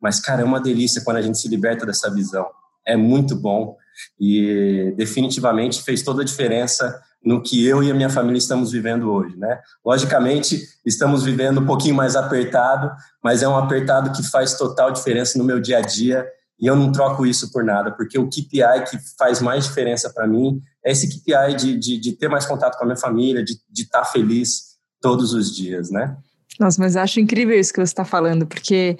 Mas, 0.00 0.20
cara, 0.20 0.42
é 0.42 0.44
uma 0.44 0.60
delícia 0.60 1.02
quando 1.02 1.16
a 1.16 1.22
gente 1.22 1.38
se 1.38 1.48
liberta 1.48 1.84
dessa 1.84 2.10
visão. 2.10 2.46
É 2.86 2.96
muito 2.96 3.36
bom 3.36 3.76
e 4.20 4.92
definitivamente 4.96 5.82
fez 5.82 6.02
toda 6.02 6.22
a 6.22 6.24
diferença 6.24 7.00
no 7.24 7.42
que 7.42 7.66
eu 7.66 7.82
e 7.82 7.90
a 7.90 7.94
minha 7.94 8.10
família 8.10 8.38
estamos 8.38 8.72
vivendo 8.72 9.10
hoje, 9.10 9.36
né? 9.36 9.60
Logicamente, 9.84 10.60
estamos 10.84 11.22
vivendo 11.22 11.60
um 11.60 11.66
pouquinho 11.66 11.94
mais 11.94 12.16
apertado, 12.16 12.90
mas 13.22 13.42
é 13.42 13.48
um 13.48 13.56
apertado 13.56 14.12
que 14.12 14.22
faz 14.28 14.58
total 14.58 14.90
diferença 14.90 15.38
no 15.38 15.44
meu 15.44 15.58
dia 15.58 15.78
a 15.78 15.80
dia 15.80 16.26
e 16.60 16.66
eu 16.66 16.76
não 16.76 16.92
troco 16.92 17.26
isso 17.26 17.50
por 17.50 17.64
nada, 17.64 17.90
porque 17.90 18.18
o 18.18 18.28
KPI 18.28 18.84
que 18.90 18.98
faz 19.18 19.40
mais 19.40 19.64
diferença 19.64 20.10
para 20.12 20.26
mim 20.26 20.60
é 20.84 20.92
esse 20.92 21.08
KPI 21.08 21.54
de, 21.56 21.78
de, 21.78 21.98
de, 21.98 22.12
ter 22.12 22.28
mais 22.28 22.46
contato 22.46 22.76
com 22.76 22.84
a 22.84 22.86
minha 22.86 22.96
família, 22.96 23.42
de 23.42 23.58
estar 23.72 24.00
tá 24.00 24.04
feliz 24.04 24.74
todos 25.00 25.32
os 25.32 25.54
dias, 25.54 25.90
né? 25.90 26.16
Nossa, 26.58 26.80
mas 26.80 26.96
acho 26.96 27.18
incrível 27.18 27.58
isso 27.58 27.72
que 27.72 27.80
você 27.80 27.90
está 27.90 28.04
falando, 28.04 28.46
porque 28.46 28.96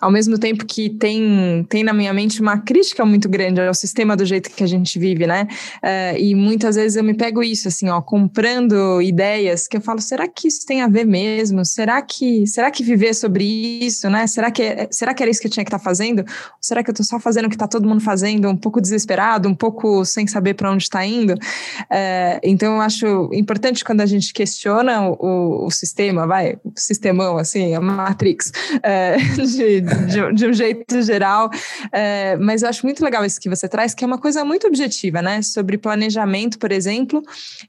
ao 0.00 0.10
mesmo 0.10 0.38
tempo 0.38 0.66
que 0.66 0.90
tem, 0.90 1.64
tem 1.68 1.84
na 1.84 1.92
minha 1.92 2.12
mente 2.12 2.40
uma 2.40 2.58
crítica 2.58 3.04
muito 3.04 3.28
grande 3.28 3.60
ao 3.60 3.74
sistema 3.74 4.16
do 4.16 4.24
jeito 4.24 4.50
que 4.50 4.64
a 4.64 4.66
gente 4.66 4.98
vive, 4.98 5.24
né? 5.24 5.46
Uh, 5.76 6.18
e 6.18 6.34
muitas 6.34 6.74
vezes 6.74 6.96
eu 6.96 7.04
me 7.04 7.14
pego 7.14 7.44
isso, 7.44 7.68
assim, 7.68 7.88
ó, 7.88 8.00
comprando 8.00 9.00
ideias 9.00 9.68
que 9.68 9.76
eu 9.76 9.80
falo, 9.80 10.00
será 10.00 10.26
que 10.26 10.48
isso 10.48 10.66
tem 10.66 10.82
a 10.82 10.88
ver 10.88 11.06
mesmo? 11.06 11.64
Será 11.64 12.02
que, 12.02 12.44
será 12.44 12.72
que 12.72 12.82
viver 12.82 13.14
sobre 13.14 13.44
isso, 13.44 14.10
né? 14.10 14.26
Será 14.26 14.50
que, 14.50 14.62
é, 14.62 14.88
será 14.90 15.14
que 15.14 15.22
era 15.22 15.30
isso 15.30 15.40
que 15.40 15.46
eu 15.46 15.50
tinha 15.50 15.64
que 15.64 15.68
estar 15.68 15.78
tá 15.78 15.84
fazendo? 15.84 16.20
Ou 16.20 16.58
será 16.60 16.82
que 16.82 16.90
eu 16.90 16.92
estou 16.92 17.06
só 17.06 17.20
fazendo 17.20 17.46
o 17.46 17.48
que 17.48 17.54
está 17.54 17.68
todo 17.68 17.88
mundo 17.88 18.00
fazendo, 18.00 18.48
um 18.48 18.56
pouco 18.56 18.80
desesperado, 18.80 19.48
um 19.48 19.54
pouco 19.54 20.04
sem 20.04 20.26
saber 20.26 20.54
para 20.54 20.72
onde 20.72 20.82
está 20.82 21.06
indo? 21.06 21.34
Uh, 21.34 22.40
então 22.42 22.74
eu 22.74 22.80
acho 22.80 23.30
importante 23.32 23.84
quando 23.84 24.00
a 24.00 24.06
gente 24.06 24.32
questiona 24.32 25.08
o, 25.08 25.66
o 25.66 25.70
sistema, 25.70 26.26
vai, 26.26 26.58
o 26.64 26.72
sistema 26.74 26.95
sistemão, 26.96 27.36
assim, 27.38 27.74
a 27.74 27.80
Matrix, 27.80 28.50
é, 28.82 29.16
de, 29.36 29.80
de, 29.80 30.32
de, 30.34 30.46
um 30.46 30.52
jeito 30.52 31.00
geral. 31.02 31.50
É, 31.92 32.36
mas 32.36 32.62
eu 32.62 32.68
acho 32.68 32.84
muito 32.84 33.04
legal 33.04 33.24
isso 33.24 33.40
que 33.40 33.48
você 33.48 33.68
traz, 33.68 33.94
que 33.94 34.04
é 34.04 34.06
uma 34.06 34.18
coisa 34.18 34.44
muito 34.44 34.66
objetiva, 34.66 35.22
né? 35.22 35.42
Sobre 35.42 35.78
planejamento, 35.78 36.58
por 36.58 36.72
exemplo, 36.72 37.22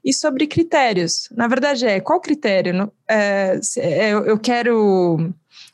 e 0.04 0.12
sobre 0.12 0.46
critérios. 0.46 1.28
Na 1.36 1.46
verdade, 1.46 1.86
é 1.86 2.00
qual 2.00 2.20
critério? 2.20 2.90
É, 3.08 3.58
é, 3.78 4.10
eu, 4.10 4.24
eu 4.24 4.38
quero 4.38 5.32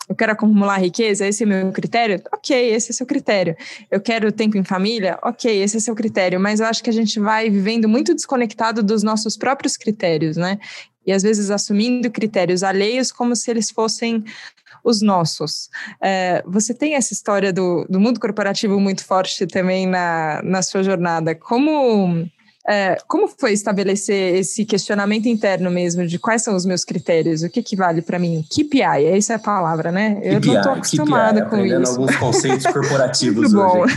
eu 0.09 0.15
quero 0.15 0.33
acumular 0.33 0.79
riqueza, 0.79 1.27
esse 1.27 1.45
é 1.45 1.47
meu 1.47 1.73
critério? 1.73 2.23
Ok, 2.33 2.57
esse 2.75 2.91
é 2.91 2.95
seu 2.95 3.07
critério. 3.07 3.57
Eu 3.91 4.01
quero 4.01 4.31
tempo 4.31 4.59
em 4.59 4.65
família? 4.65 5.19
Ok, 5.23 5.51
esse 5.63 5.79
é 5.79 5.81
seu 5.81 5.95
critério. 5.95 6.39
Mas 6.39 6.61
eu 6.61 6.67
acho 6.67 6.83
que 6.83 6.91
a 6.91 6.93
gente 6.93 7.19
vai 7.19 7.49
vivendo 7.49 7.89
muito 7.89 8.15
desconectado 8.15 8.83
dos 8.83 9.03
nossos 9.03 9.37
próprios 9.37 9.77
critérios, 9.77 10.37
né? 10.37 10.59
E 11.07 11.13
às 11.13 11.23
vezes 11.23 11.51
assumindo 11.51 12.11
critérios 12.11 12.63
alheios 12.63 13.11
como 13.11 13.35
se 13.35 13.51
eles 13.51 13.71
fossem 13.71 14.25
os 14.83 15.01
nossos. 15.01 15.71
É, 16.03 16.43
você 16.47 16.75
tem 16.75 16.95
essa 16.95 17.15
história 17.15 17.51
do, 17.51 17.87
do 17.89 17.99
mundo 17.99 18.21
corporativo 18.21 18.79
muito 18.79 19.05
forte 19.05 19.47
também 19.47 19.87
na, 19.87 20.43
na 20.43 20.63
sua 20.63 20.83
jornada. 20.83 21.35
Como 21.35 22.29
é, 22.67 22.97
como 23.07 23.29
foi 23.29 23.53
estabelecer 23.53 24.37
esse 24.37 24.65
questionamento 24.65 25.27
interno 25.27 25.71
mesmo 25.71 26.07
de 26.07 26.19
quais 26.19 26.43
são 26.43 26.57
os 26.57 26.65
meus 26.65 26.85
critérios? 26.85 27.43
O 27.43 27.51
que, 27.51 27.63
que 27.63 27.77
vale 27.77 28.01
para 28.01 28.19
mim? 28.19 28.43
KPI, 28.51 29.05
essa 29.07 29.35
é 29.35 29.37
a 29.37 29.39
palavra, 29.39 29.93
né? 29.93 30.19
Eu 30.23 30.41
KPI, 30.41 30.49
não 30.49 30.57
estou 30.57 30.73
acostumada 30.73 31.45
KPI, 31.45 31.51
com 31.51 31.67
isso. 31.67 31.93
alguns 31.93 32.17
conceitos 32.17 32.67
corporativos 32.73 33.53
hoje. 33.53 33.95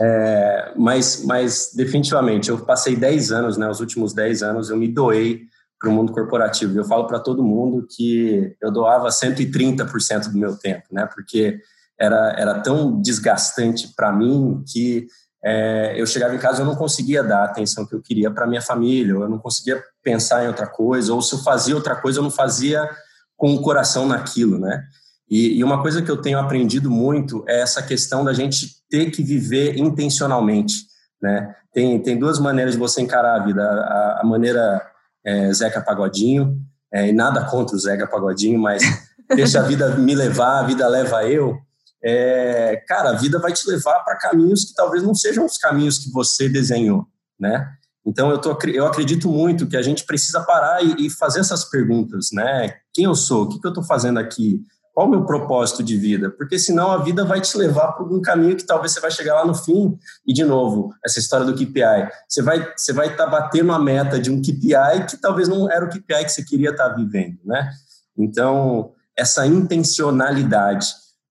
É, 0.00 0.72
mas, 0.76 1.24
mas 1.24 1.72
definitivamente, 1.74 2.48
eu 2.48 2.58
passei 2.58 2.94
10 2.94 3.32
anos, 3.32 3.56
né, 3.56 3.68
os 3.68 3.80
últimos 3.80 4.14
10 4.14 4.42
anos, 4.42 4.70
eu 4.70 4.76
me 4.76 4.86
doei 4.86 5.42
para 5.80 5.88
o 5.88 5.92
mundo 5.92 6.12
corporativo. 6.12 6.78
Eu 6.78 6.84
falo 6.84 7.06
para 7.06 7.18
todo 7.18 7.42
mundo 7.42 7.86
que 7.88 8.54
eu 8.62 8.70
doava 8.70 9.08
130% 9.08 10.30
do 10.30 10.38
meu 10.38 10.56
tempo, 10.56 10.84
né? 10.92 11.08
Porque 11.12 11.58
era, 11.98 12.34
era 12.38 12.60
tão 12.60 13.00
desgastante 13.00 13.92
para 13.96 14.12
mim 14.12 14.62
que 14.70 15.06
é, 15.42 15.94
eu 15.96 16.06
chegava 16.06 16.34
em 16.34 16.38
casa 16.38 16.60
eu 16.60 16.66
não 16.66 16.76
conseguia 16.76 17.22
dar 17.22 17.40
a 17.40 17.44
atenção 17.44 17.86
que 17.86 17.94
eu 17.94 18.02
queria 18.02 18.30
para 18.30 18.46
minha 18.46 18.60
família, 18.60 19.12
eu 19.12 19.28
não 19.28 19.38
conseguia 19.38 19.82
pensar 20.02 20.44
em 20.44 20.48
outra 20.48 20.66
coisa, 20.66 21.14
ou 21.14 21.22
se 21.22 21.34
eu 21.34 21.38
fazia 21.38 21.74
outra 21.74 21.96
coisa, 21.96 22.18
eu 22.18 22.22
não 22.22 22.30
fazia 22.30 22.88
com 23.36 23.54
o 23.54 23.62
coração 23.62 24.06
naquilo, 24.06 24.58
né? 24.58 24.84
E, 25.28 25.58
e 25.58 25.64
uma 25.64 25.80
coisa 25.80 26.02
que 26.02 26.10
eu 26.10 26.20
tenho 26.20 26.38
aprendido 26.38 26.90
muito 26.90 27.44
é 27.48 27.60
essa 27.60 27.82
questão 27.82 28.24
da 28.24 28.32
gente 28.32 28.66
ter 28.90 29.10
que 29.10 29.22
viver 29.22 29.78
intencionalmente, 29.78 30.74
né? 31.22 31.54
Tem, 31.72 32.02
tem 32.02 32.18
duas 32.18 32.38
maneiras 32.38 32.74
de 32.74 32.80
você 32.80 33.00
encarar 33.00 33.40
a 33.40 33.44
vida. 33.44 33.62
A, 33.62 34.20
a 34.22 34.24
maneira 34.24 34.82
é, 35.24 35.52
Zeca 35.52 35.80
Pagodinho, 35.80 36.58
é, 36.92 37.08
e 37.08 37.12
nada 37.12 37.44
contra 37.44 37.76
o 37.76 37.78
Zeca 37.78 38.06
Pagodinho, 38.06 38.58
mas 38.58 38.82
deixa 39.34 39.60
a 39.60 39.62
vida 39.62 39.88
me 39.96 40.14
levar, 40.14 40.58
a 40.58 40.66
vida 40.66 40.86
leva 40.88 41.24
eu 41.24 41.56
é, 42.02 42.82
cara, 42.88 43.10
a 43.10 43.14
vida 43.14 43.38
vai 43.38 43.52
te 43.52 43.68
levar 43.68 44.00
para 44.00 44.16
caminhos 44.16 44.64
que 44.64 44.74
talvez 44.74 45.02
não 45.02 45.14
sejam 45.14 45.44
os 45.44 45.58
caminhos 45.58 45.98
que 45.98 46.10
você 46.10 46.48
desenhou, 46.48 47.06
né? 47.38 47.68
Então 48.06 48.30
eu, 48.30 48.38
tô, 48.38 48.56
eu 48.68 48.86
acredito 48.86 49.28
muito 49.28 49.66
que 49.66 49.76
a 49.76 49.82
gente 49.82 50.04
precisa 50.04 50.40
parar 50.40 50.82
e, 50.82 51.06
e 51.06 51.10
fazer 51.10 51.40
essas 51.40 51.64
perguntas, 51.64 52.28
né? 52.32 52.74
Quem 52.92 53.04
eu 53.04 53.14
sou? 53.14 53.44
O 53.44 53.48
que, 53.48 53.60
que 53.60 53.66
eu 53.66 53.70
estou 53.70 53.84
fazendo 53.84 54.18
aqui? 54.18 54.64
Qual 54.94 55.06
o 55.06 55.10
meu 55.10 55.24
propósito 55.24 55.82
de 55.82 55.96
vida? 55.96 56.30
Porque 56.30 56.58
senão 56.58 56.90
a 56.90 56.98
vida 56.98 57.24
vai 57.24 57.40
te 57.40 57.56
levar 57.56 57.92
para 57.92 58.04
um 58.04 58.20
caminho 58.20 58.56
que 58.56 58.66
talvez 58.66 58.92
você 58.92 59.00
vai 59.00 59.10
chegar 59.10 59.34
lá 59.34 59.46
no 59.46 59.54
fim 59.54 59.96
e 60.26 60.32
de 60.32 60.44
novo 60.44 60.92
essa 61.04 61.18
história 61.18 61.46
do 61.46 61.54
KPI. 61.54 62.10
Você 62.28 62.42
vai 62.42 62.72
você 62.76 62.92
vai 62.92 63.08
estar 63.08 63.26
tá 63.26 63.30
batendo 63.30 63.72
a 63.72 63.78
meta 63.78 64.18
de 64.18 64.30
um 64.30 64.40
KPI 64.40 65.06
que 65.08 65.16
talvez 65.18 65.48
não 65.48 65.70
era 65.70 65.84
o 65.84 65.88
KPI 65.88 66.24
que 66.24 66.30
você 66.30 66.44
queria 66.44 66.70
estar 66.70 66.90
tá 66.90 66.94
vivendo, 66.96 67.38
né? 67.44 67.70
Então 68.18 68.92
essa 69.16 69.46
intencionalidade 69.46 70.86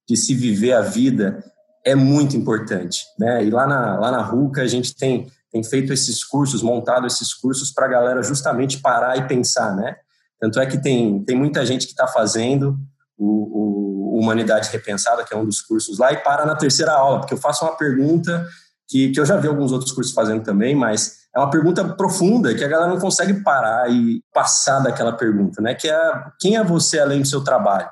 de 0.09 0.17
se 0.17 0.33
viver 0.33 0.73
a 0.73 0.81
vida 0.81 1.43
é 1.85 1.93
muito 1.93 2.35
importante, 2.35 3.05
né? 3.17 3.45
E 3.45 3.51
lá 3.51 3.67
na, 3.67 3.99
lá 3.99 4.11
na 4.11 4.21
RUCA 4.21 4.63
a 4.63 4.67
gente 4.67 4.95
tem, 4.95 5.31
tem 5.51 5.63
feito 5.63 5.93
esses 5.93 6.23
cursos, 6.23 6.63
montado 6.63 7.05
esses 7.05 7.31
cursos 7.33 7.71
para 7.71 7.85
a 7.85 7.89
galera 7.89 8.23
justamente 8.23 8.79
parar 8.79 9.17
e 9.17 9.27
pensar, 9.27 9.75
né? 9.75 9.95
Tanto 10.39 10.59
é 10.59 10.65
que 10.65 10.81
tem, 10.81 11.23
tem 11.23 11.37
muita 11.37 11.63
gente 11.63 11.85
que 11.85 11.91
está 11.91 12.07
fazendo 12.07 12.75
o, 13.17 14.15
o, 14.15 14.19
Humanidade 14.19 14.69
Repensada, 14.69 15.23
que 15.23 15.33
é 15.33 15.37
um 15.37 15.45
dos 15.45 15.61
cursos 15.61 15.97
lá, 15.97 16.11
e 16.11 16.17
para 16.17 16.45
na 16.45 16.55
terceira 16.55 16.91
aula, 16.91 17.19
porque 17.19 17.33
eu 17.33 17.37
faço 17.37 17.63
uma 17.63 17.77
pergunta 17.77 18.45
que, 18.87 19.11
que 19.11 19.19
eu 19.19 19.25
já 19.25 19.37
vi 19.37 19.47
alguns 19.47 19.71
outros 19.71 19.91
cursos 19.91 20.13
fazendo 20.13 20.43
também, 20.43 20.75
mas 20.75 21.19
é 21.33 21.39
uma 21.39 21.49
pergunta 21.49 21.85
profunda 21.85 22.53
que 22.53 22.63
a 22.63 22.67
galera 22.67 22.89
não 22.89 22.99
consegue 22.99 23.41
parar 23.43 23.89
e 23.89 24.21
passar 24.33 24.79
daquela 24.79 25.13
pergunta, 25.13 25.61
né? 25.61 25.75
Que 25.75 25.89
é 25.89 26.23
quem 26.39 26.57
é 26.57 26.63
você 26.63 26.99
além 26.99 27.21
do 27.21 27.27
seu 27.27 27.43
trabalho? 27.43 27.89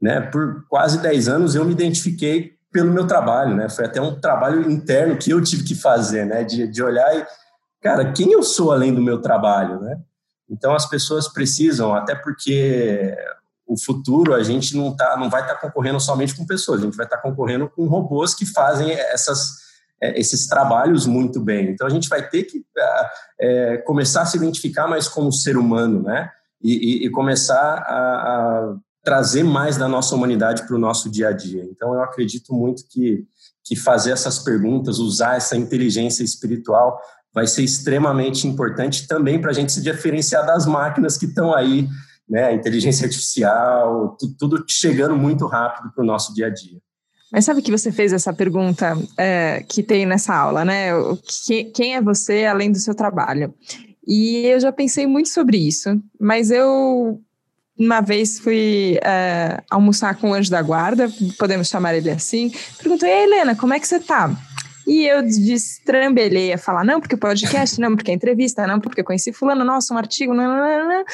Né? 0.00 0.20
Por 0.20 0.66
quase 0.68 1.00
10 1.00 1.28
anos 1.28 1.54
eu 1.54 1.64
me 1.64 1.72
identifiquei 1.72 2.56
pelo 2.70 2.92
meu 2.92 3.06
trabalho, 3.06 3.56
né? 3.56 3.68
Foi 3.70 3.86
até 3.86 4.00
um 4.00 4.20
trabalho 4.20 4.70
interno 4.70 5.16
que 5.16 5.30
eu 5.30 5.42
tive 5.42 5.64
que 5.64 5.74
fazer, 5.74 6.26
né? 6.26 6.44
De, 6.44 6.66
de 6.66 6.82
olhar 6.82 7.16
e, 7.16 7.26
cara, 7.80 8.12
quem 8.12 8.32
eu 8.32 8.42
sou 8.42 8.72
além 8.72 8.92
do 8.94 9.00
meu 9.00 9.20
trabalho, 9.20 9.80
né? 9.80 9.98
Então 10.50 10.74
as 10.74 10.86
pessoas 10.86 11.26
precisam, 11.26 11.94
até 11.94 12.14
porque 12.14 13.16
o 13.66 13.78
futuro 13.78 14.34
a 14.34 14.42
gente 14.42 14.76
não 14.76 14.94
tá, 14.94 15.16
não 15.16 15.30
vai 15.30 15.40
estar 15.40 15.54
tá 15.54 15.60
concorrendo 15.60 15.98
somente 15.98 16.36
com 16.36 16.46
pessoas, 16.46 16.80
a 16.80 16.84
gente 16.84 16.96
vai 16.96 17.06
estar 17.06 17.16
tá 17.16 17.22
concorrendo 17.22 17.68
com 17.68 17.86
robôs 17.86 18.34
que 18.34 18.44
fazem 18.44 18.92
essas 18.92 19.66
é, 20.00 20.18
esses 20.20 20.46
trabalhos 20.46 21.06
muito 21.06 21.40
bem. 21.40 21.70
Então 21.70 21.86
a 21.86 21.90
gente 21.90 22.08
vai 22.08 22.28
ter 22.28 22.44
que 22.44 22.64
é, 23.40 23.78
começar 23.78 24.22
a 24.22 24.26
se 24.26 24.36
identificar 24.36 24.86
mais 24.86 25.08
como 25.08 25.32
ser 25.32 25.56
humano, 25.56 26.02
né? 26.02 26.30
E, 26.62 27.04
e, 27.04 27.06
e 27.06 27.10
começar 27.10 27.78
a, 27.78 27.96
a 27.96 28.76
trazer 29.06 29.44
mais 29.44 29.76
da 29.76 29.88
nossa 29.88 30.16
humanidade 30.16 30.66
para 30.66 30.74
o 30.74 30.80
nosso 30.80 31.08
dia 31.08 31.28
a 31.28 31.32
dia. 31.32 31.62
Então, 31.62 31.94
eu 31.94 32.02
acredito 32.02 32.52
muito 32.52 32.82
que, 32.90 33.24
que 33.64 33.76
fazer 33.76 34.10
essas 34.10 34.40
perguntas, 34.40 34.98
usar 34.98 35.36
essa 35.36 35.56
inteligência 35.56 36.24
espiritual, 36.24 37.00
vai 37.32 37.46
ser 37.46 37.62
extremamente 37.62 38.48
importante 38.48 39.06
também 39.06 39.40
para 39.40 39.52
a 39.52 39.54
gente 39.54 39.70
se 39.70 39.80
diferenciar 39.80 40.44
das 40.44 40.66
máquinas 40.66 41.16
que 41.16 41.26
estão 41.26 41.54
aí, 41.54 41.86
né? 42.28 42.52
Inteligência 42.52 43.04
artificial, 43.06 44.16
tudo 44.36 44.64
chegando 44.68 45.14
muito 45.14 45.46
rápido 45.46 45.92
para 45.94 46.02
o 46.02 46.06
nosso 46.06 46.34
dia 46.34 46.48
a 46.48 46.50
dia. 46.50 46.80
Mas 47.30 47.44
sabe 47.44 47.62
que 47.62 47.70
você 47.70 47.92
fez 47.92 48.12
essa 48.12 48.32
pergunta 48.32 48.98
é, 49.16 49.62
que 49.68 49.84
tem 49.84 50.04
nessa 50.04 50.34
aula, 50.34 50.64
né? 50.64 50.90
Que, 51.46 51.66
quem 51.66 51.94
é 51.94 52.02
você 52.02 52.44
além 52.44 52.72
do 52.72 52.78
seu 52.78 52.94
trabalho? 52.94 53.54
E 54.04 54.46
eu 54.46 54.58
já 54.58 54.72
pensei 54.72 55.06
muito 55.06 55.28
sobre 55.28 55.58
isso, 55.58 56.00
mas 56.18 56.50
eu 56.50 57.20
uma 57.78 58.00
vez 58.00 58.38
fui 58.38 58.98
é, 59.02 59.62
almoçar 59.70 60.14
com 60.16 60.30
o 60.30 60.34
anjo 60.34 60.50
da 60.50 60.62
guarda, 60.62 61.10
podemos 61.38 61.68
chamar 61.68 61.94
ele 61.94 62.10
assim. 62.10 62.50
Perguntou, 62.78 63.08
e 63.08 63.24
Helena, 63.24 63.54
como 63.54 63.74
é 63.74 63.80
que 63.80 63.86
você 63.86 64.00
tá? 64.00 64.30
E 64.86 65.04
eu 65.04 65.20
destrambelhei 65.20 66.52
a 66.52 66.58
falar, 66.58 66.84
não, 66.84 67.00
porque 67.00 67.16
podcast, 67.16 67.80
não, 67.80 67.96
porque 67.96 68.12
entrevista, 68.12 68.66
não, 68.66 68.78
porque 68.78 69.00
eu 69.00 69.04
conheci 69.04 69.32
fulano, 69.32 69.64
nossa, 69.64 69.92
um 69.92 69.98
artigo, 69.98 70.32
não, 70.32 70.44
não, 70.44 70.88
não. 70.88 71.04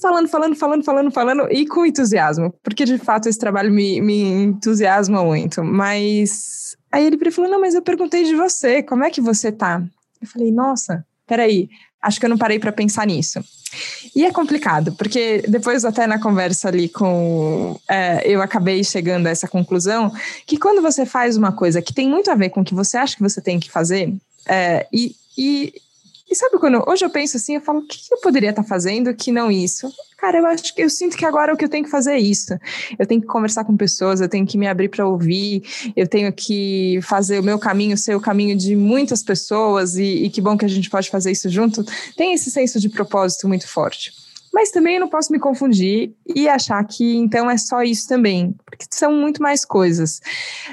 falando, 0.00 0.28
falando, 0.28 0.56
falando, 0.56 0.84
falando, 0.84 1.10
falando, 1.12 1.48
e 1.52 1.66
com 1.66 1.86
entusiasmo, 1.86 2.52
porque 2.64 2.84
de 2.84 2.98
fato 2.98 3.28
esse 3.28 3.38
trabalho 3.38 3.70
me, 3.72 4.00
me 4.00 4.22
entusiasma 4.22 5.24
muito. 5.24 5.62
Mas 5.62 6.76
aí 6.90 7.06
ele 7.06 7.30
falou, 7.30 7.48
não, 7.48 7.60
mas 7.60 7.76
eu 7.76 7.82
perguntei 7.82 8.24
de 8.24 8.34
você, 8.34 8.82
como 8.82 9.04
é 9.04 9.10
que 9.10 9.20
você 9.20 9.52
tá? 9.52 9.84
Eu 10.20 10.26
falei, 10.26 10.50
nossa, 10.50 11.06
peraí, 11.28 11.68
acho 12.02 12.18
que 12.20 12.26
eu 12.26 12.30
não 12.30 12.38
parei 12.38 12.58
para 12.58 12.72
pensar 12.72 13.06
nisso. 13.06 13.40
E 14.14 14.24
é 14.24 14.32
complicado, 14.32 14.92
porque 14.92 15.42
depois, 15.46 15.84
até 15.84 16.06
na 16.06 16.18
conversa 16.18 16.68
ali 16.68 16.88
com. 16.88 17.78
É, 17.88 18.22
eu 18.24 18.40
acabei 18.40 18.82
chegando 18.82 19.26
a 19.26 19.30
essa 19.30 19.48
conclusão 19.48 20.12
que 20.46 20.56
quando 20.56 20.80
você 20.80 21.04
faz 21.04 21.36
uma 21.36 21.52
coisa 21.52 21.82
que 21.82 21.92
tem 21.92 22.08
muito 22.08 22.30
a 22.30 22.34
ver 22.34 22.50
com 22.50 22.60
o 22.60 22.64
que 22.64 22.74
você 22.74 22.96
acha 22.96 23.16
que 23.16 23.22
você 23.22 23.40
tem 23.40 23.60
que 23.60 23.70
fazer, 23.70 24.14
é, 24.46 24.86
e, 24.92 25.14
e 25.36 25.74
e 26.28 26.34
sabe 26.34 26.58
quando 26.58 26.82
hoje 26.88 27.04
eu 27.04 27.10
penso 27.10 27.36
assim, 27.36 27.54
eu 27.54 27.60
falo, 27.60 27.80
o 27.80 27.86
que 27.86 27.98
eu 28.12 28.18
poderia 28.18 28.50
estar 28.50 28.62
tá 28.62 28.68
fazendo 28.68 29.14
que 29.14 29.30
não 29.30 29.50
isso? 29.50 29.90
Cara, 30.16 30.38
eu 30.38 30.46
acho 30.46 30.74
que 30.74 30.82
eu 30.82 30.90
sinto 30.90 31.16
que 31.16 31.24
agora 31.24 31.52
o 31.52 31.56
que 31.56 31.64
eu 31.64 31.68
tenho 31.68 31.84
que 31.84 31.90
fazer 31.90 32.14
é 32.14 32.18
isso. 32.18 32.58
Eu 32.98 33.06
tenho 33.06 33.20
que 33.20 33.26
conversar 33.26 33.64
com 33.64 33.76
pessoas, 33.76 34.20
eu 34.20 34.28
tenho 34.28 34.46
que 34.46 34.58
me 34.58 34.66
abrir 34.66 34.88
para 34.88 35.06
ouvir, 35.06 35.62
eu 35.94 36.06
tenho 36.06 36.32
que 36.32 36.98
fazer 37.02 37.38
o 37.38 37.42
meu 37.42 37.58
caminho 37.58 37.96
ser 37.96 38.16
o 38.16 38.20
caminho 38.20 38.56
de 38.56 38.74
muitas 38.74 39.22
pessoas, 39.22 39.96
e, 39.96 40.24
e 40.24 40.30
que 40.30 40.40
bom 40.40 40.56
que 40.56 40.64
a 40.64 40.68
gente 40.68 40.90
pode 40.90 41.10
fazer 41.10 41.30
isso 41.30 41.48
junto. 41.48 41.84
Tem 42.16 42.32
esse 42.32 42.50
senso 42.50 42.80
de 42.80 42.88
propósito 42.88 43.46
muito 43.46 43.68
forte 43.68 44.25
mas 44.56 44.70
também 44.70 44.98
não 44.98 45.06
posso 45.06 45.30
me 45.30 45.38
confundir 45.38 46.14
e 46.34 46.48
achar 46.48 46.82
que 46.82 47.14
então 47.14 47.50
é 47.50 47.58
só 47.58 47.82
isso 47.82 48.08
também, 48.08 48.56
porque 48.64 48.86
são 48.90 49.12
muito 49.12 49.42
mais 49.42 49.66
coisas. 49.66 50.18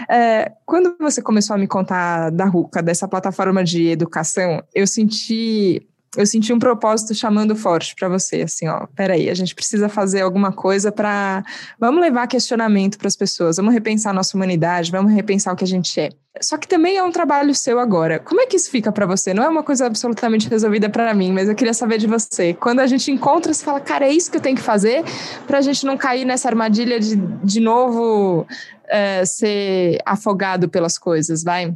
É, 0.10 0.54
quando 0.66 0.96
você 0.98 1.22
começou 1.22 1.54
a 1.54 1.60
me 1.60 1.68
contar 1.68 2.30
da 2.30 2.46
RUCA, 2.46 2.82
dessa 2.82 3.10
plataforma 3.10 3.62
de 3.62 3.90
educação, 3.90 4.64
eu 4.74 4.88
senti 4.88 5.86
eu 6.16 6.26
senti 6.26 6.54
um 6.54 6.60
propósito 6.60 7.14
chamando 7.14 7.56
forte 7.56 7.96
para 7.96 8.08
você, 8.08 8.42
assim, 8.42 8.68
ó, 8.68 8.86
peraí, 8.96 9.30
a 9.30 9.34
gente 9.34 9.56
precisa 9.56 9.90
fazer 9.90 10.22
alguma 10.22 10.52
coisa 10.52 10.92
para, 10.92 11.44
vamos 11.80 12.02
levar 12.02 12.28
questionamento 12.28 12.98
para 12.98 13.08
as 13.08 13.16
pessoas, 13.16 13.58
vamos 13.58 13.74
repensar 13.74 14.12
a 14.12 14.14
nossa 14.14 14.36
humanidade, 14.38 14.92
vamos 14.92 15.12
repensar 15.12 15.54
o 15.54 15.56
que 15.56 15.64
a 15.64 15.68
gente 15.68 16.00
é. 16.00 16.10
Só 16.42 16.58
que 16.58 16.68
também 16.68 16.98
é 16.98 17.04
um 17.04 17.12
trabalho 17.12 17.54
seu 17.54 17.80
agora. 17.80 18.20
Como 18.20 18.42
é 18.42 18.48
que 18.48 18.56
isso 18.56 18.72
fica 18.72 18.92
para 18.92 19.06
você? 19.06 19.36
Não 19.36 19.44
é 19.44 19.48
uma 19.48 19.62
coisa 19.62 19.86
absolutamente 19.86 20.50
resolvida 20.50 20.90
para 20.90 21.14
mim, 21.14 21.32
mas 21.32 21.48
eu 21.48 21.54
queria 21.54 21.76
saber 21.76 22.00
de 22.00 22.08
você. 22.08 22.56
Quando 22.56 22.80
a 22.80 22.88
gente 22.88 23.12
encontra, 23.12 23.54
você 23.54 23.64
fala, 23.64 23.80
cara, 23.80 24.08
é 24.08 24.12
isso 24.12 24.32
que 24.32 24.38
eu 24.38 24.42
tenho 24.42 24.56
que 24.56 24.62
fazer 24.62 25.04
para 25.46 25.60
a 25.60 25.62
gente 25.62 25.86
não 25.86 25.96
cair 25.96 26.26
nessa 26.26 26.48
armadilha 26.48 27.00
de, 27.00 27.16
de 27.16 27.60
novo, 27.60 28.48
é, 28.88 29.24
ser 29.26 30.00
afogado 30.06 30.68
pelas 30.68 30.98
coisas, 30.98 31.44
vai? 31.44 31.72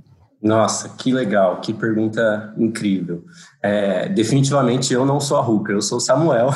Nossa, 0.48 0.88
que 0.88 1.12
legal, 1.12 1.60
que 1.60 1.74
pergunta 1.74 2.54
incrível. 2.58 3.25
É, 3.62 4.08
definitivamente 4.08 4.94
eu 4.94 5.06
não 5.06 5.20
sou 5.20 5.36
a 5.36 5.42
Ruka, 5.42 5.74
eu 5.74 5.82
sou 5.82 5.98
o 5.98 6.01
Samuel. 6.01 6.51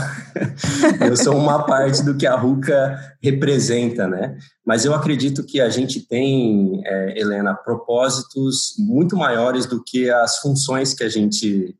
eu 1.05 1.17
sou 1.17 1.35
uma 1.35 1.65
parte 1.65 2.01
do 2.01 2.15
que 2.15 2.25
a 2.25 2.37
Ruka 2.37 2.97
representa, 3.21 4.07
né? 4.07 4.37
Mas 4.65 4.85
eu 4.85 4.95
acredito 4.95 5.43
que 5.43 5.59
a 5.59 5.69
gente 5.69 6.07
tem, 6.07 6.81
é, 6.85 7.19
Helena, 7.19 7.53
propósitos 7.53 8.75
muito 8.79 9.17
maiores 9.17 9.65
do 9.65 9.83
que 9.83 10.09
as 10.09 10.37
funções 10.37 10.93
que 10.93 11.03
a 11.03 11.09
gente 11.09 11.75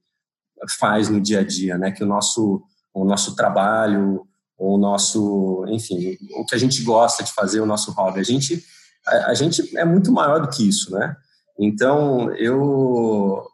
faz 0.77 1.07
no 1.07 1.21
dia 1.21 1.39
a 1.39 1.43
dia, 1.45 1.77
né? 1.77 1.91
Que 1.91 2.03
o 2.03 2.07
nosso, 2.07 2.61
o 2.93 3.05
nosso 3.05 3.37
trabalho, 3.37 4.27
o 4.57 4.77
nosso, 4.77 5.63
enfim, 5.69 6.17
o 6.35 6.45
que 6.45 6.55
a 6.55 6.59
gente 6.59 6.83
gosta 6.83 7.23
de 7.23 7.31
fazer, 7.31 7.61
o 7.61 7.65
nosso 7.65 7.93
hobby. 7.93 8.19
A 8.19 8.23
gente, 8.23 8.61
a, 9.07 9.31
a 9.31 9.33
gente 9.33 9.77
é 9.77 9.85
muito 9.85 10.11
maior 10.11 10.41
do 10.41 10.49
que 10.49 10.67
isso, 10.67 10.91
né? 10.91 11.15
Então, 11.63 12.33
eu, 12.33 13.45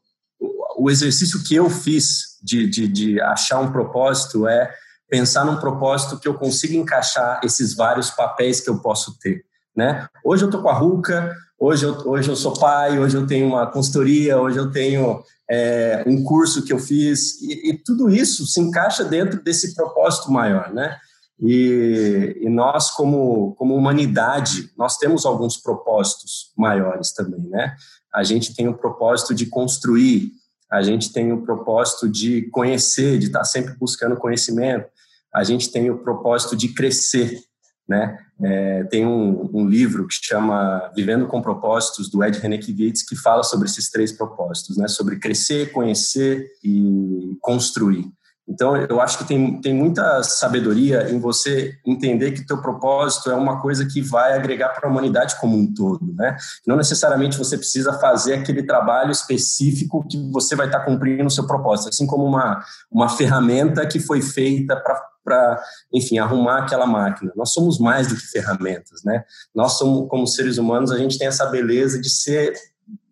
o 0.77 0.89
exercício 0.89 1.43
que 1.43 1.55
eu 1.55 1.69
fiz 1.69 2.39
de, 2.41 2.65
de, 2.65 2.87
de 2.87 3.21
achar 3.21 3.59
um 3.59 3.69
propósito 3.69 4.47
é 4.47 4.73
pensar 5.09 5.43
num 5.43 5.57
propósito 5.57 6.17
que 6.17 6.27
eu 6.27 6.35
consiga 6.35 6.73
encaixar 6.73 7.41
esses 7.43 7.75
vários 7.75 8.09
papéis 8.09 8.61
que 8.61 8.69
eu 8.69 8.79
posso 8.79 9.19
ter. 9.19 9.43
Né? 9.75 10.07
Hoje 10.23 10.43
eu 10.43 10.47
estou 10.47 10.61
com 10.61 10.69
a 10.69 10.73
Ruca, 10.73 11.35
hoje 11.59 11.85
eu, 11.85 11.93
hoje 12.07 12.29
eu 12.29 12.35
sou 12.37 12.53
pai, 12.53 12.97
hoje 12.97 13.17
eu 13.17 13.27
tenho 13.27 13.47
uma 13.47 13.67
consultoria, 13.67 14.39
hoje 14.39 14.57
eu 14.57 14.71
tenho 14.71 15.21
é, 15.49 16.03
um 16.07 16.23
curso 16.23 16.63
que 16.63 16.71
eu 16.71 16.79
fiz, 16.79 17.41
e, 17.41 17.71
e, 17.71 17.77
tudo 17.77 18.09
isso 18.09 18.45
se 18.45 18.61
encaixa 18.61 19.03
dentro 19.03 19.43
desse 19.43 19.75
propósito 19.75 20.31
maior. 20.31 20.73
Né? 20.73 20.97
E, 21.39 22.39
e, 22.41 22.49
nós, 22.49 22.91
como, 22.91 23.53
como 23.55 23.75
humanidade, 23.75 24.71
nós 24.75 24.97
temos 24.97 25.25
alguns 25.25 25.55
propósitos 25.55 26.51
maiores 26.57 27.13
também, 27.13 27.41
né? 27.41 27.75
A 28.13 28.23
gente 28.23 28.55
tem 28.55 28.67
o 28.67 28.77
propósito 28.77 29.35
de 29.35 29.45
construir, 29.45 30.31
a 30.71 30.81
gente 30.81 31.13
tem 31.13 31.31
o 31.31 31.43
propósito 31.43 32.09
de 32.09 32.49
conhecer, 32.49 33.19
de 33.19 33.27
estar 33.27 33.45
sempre 33.45 33.75
buscando 33.75 34.17
conhecimento, 34.17 34.87
a 35.33 35.43
gente 35.43 35.71
tem 35.71 35.91
o 35.91 35.99
propósito 35.99 36.55
de 36.55 36.69
crescer, 36.69 37.39
né? 37.87 38.17
É, 38.41 38.83
tem 38.85 39.05
um, 39.05 39.49
um, 39.53 39.67
livro 39.67 40.07
que 40.07 40.13
chama 40.13 40.91
Vivendo 40.95 41.27
com 41.27 41.41
Propósitos, 41.41 42.09
do 42.09 42.23
Ed 42.23 42.37
Renekiewicz, 42.37 43.03
que 43.03 43.15
fala 43.15 43.43
sobre 43.43 43.67
esses 43.67 43.89
três 43.89 44.11
propósitos, 44.11 44.77
né? 44.77 44.87
Sobre 44.87 45.17
crescer, 45.17 45.71
conhecer 45.71 46.47
e 46.63 47.35
construir. 47.41 48.11
Então, 48.47 48.77
eu 48.77 49.01
acho 49.01 49.17
que 49.17 49.25
tem, 49.25 49.59
tem 49.59 49.73
muita 49.73 50.23
sabedoria 50.23 51.11
em 51.11 51.19
você 51.19 51.77
entender 51.85 52.31
que 52.31 52.45
teu 52.45 52.61
propósito 52.61 53.29
é 53.29 53.35
uma 53.35 53.61
coisa 53.61 53.85
que 53.85 54.01
vai 54.01 54.33
agregar 54.33 54.69
para 54.69 54.87
a 54.87 54.91
humanidade 54.91 55.35
como 55.39 55.57
um 55.57 55.73
todo, 55.73 56.13
né? 56.13 56.37
Não 56.65 56.77
necessariamente 56.77 57.37
você 57.37 57.57
precisa 57.57 57.91
fazer 57.99 58.35
aquele 58.35 58.63
trabalho 58.63 59.11
específico 59.11 60.07
que 60.07 60.17
você 60.31 60.55
vai 60.55 60.67
estar 60.67 60.79
cumprindo 60.85 61.25
o 61.25 61.31
seu 61.31 61.45
propósito, 61.45 61.89
assim 61.89 62.07
como 62.07 62.23
uma, 62.23 62.63
uma 62.89 63.09
ferramenta 63.09 63.85
que 63.85 63.99
foi 63.99 64.21
feita 64.21 64.81
para, 65.25 65.61
enfim, 65.93 66.17
arrumar 66.17 66.59
aquela 66.59 66.85
máquina. 66.85 67.33
Nós 67.35 67.51
somos 67.51 67.77
mais 67.77 68.07
do 68.07 68.15
que 68.15 68.27
ferramentas, 68.27 69.03
né? 69.03 69.25
Nós 69.53 69.73
somos, 69.77 70.07
como 70.07 70.25
seres 70.25 70.57
humanos, 70.57 70.89
a 70.89 70.97
gente 70.97 71.17
tem 71.17 71.27
essa 71.27 71.45
beleza 71.47 71.99
de 71.99 72.09
ser, 72.09 72.53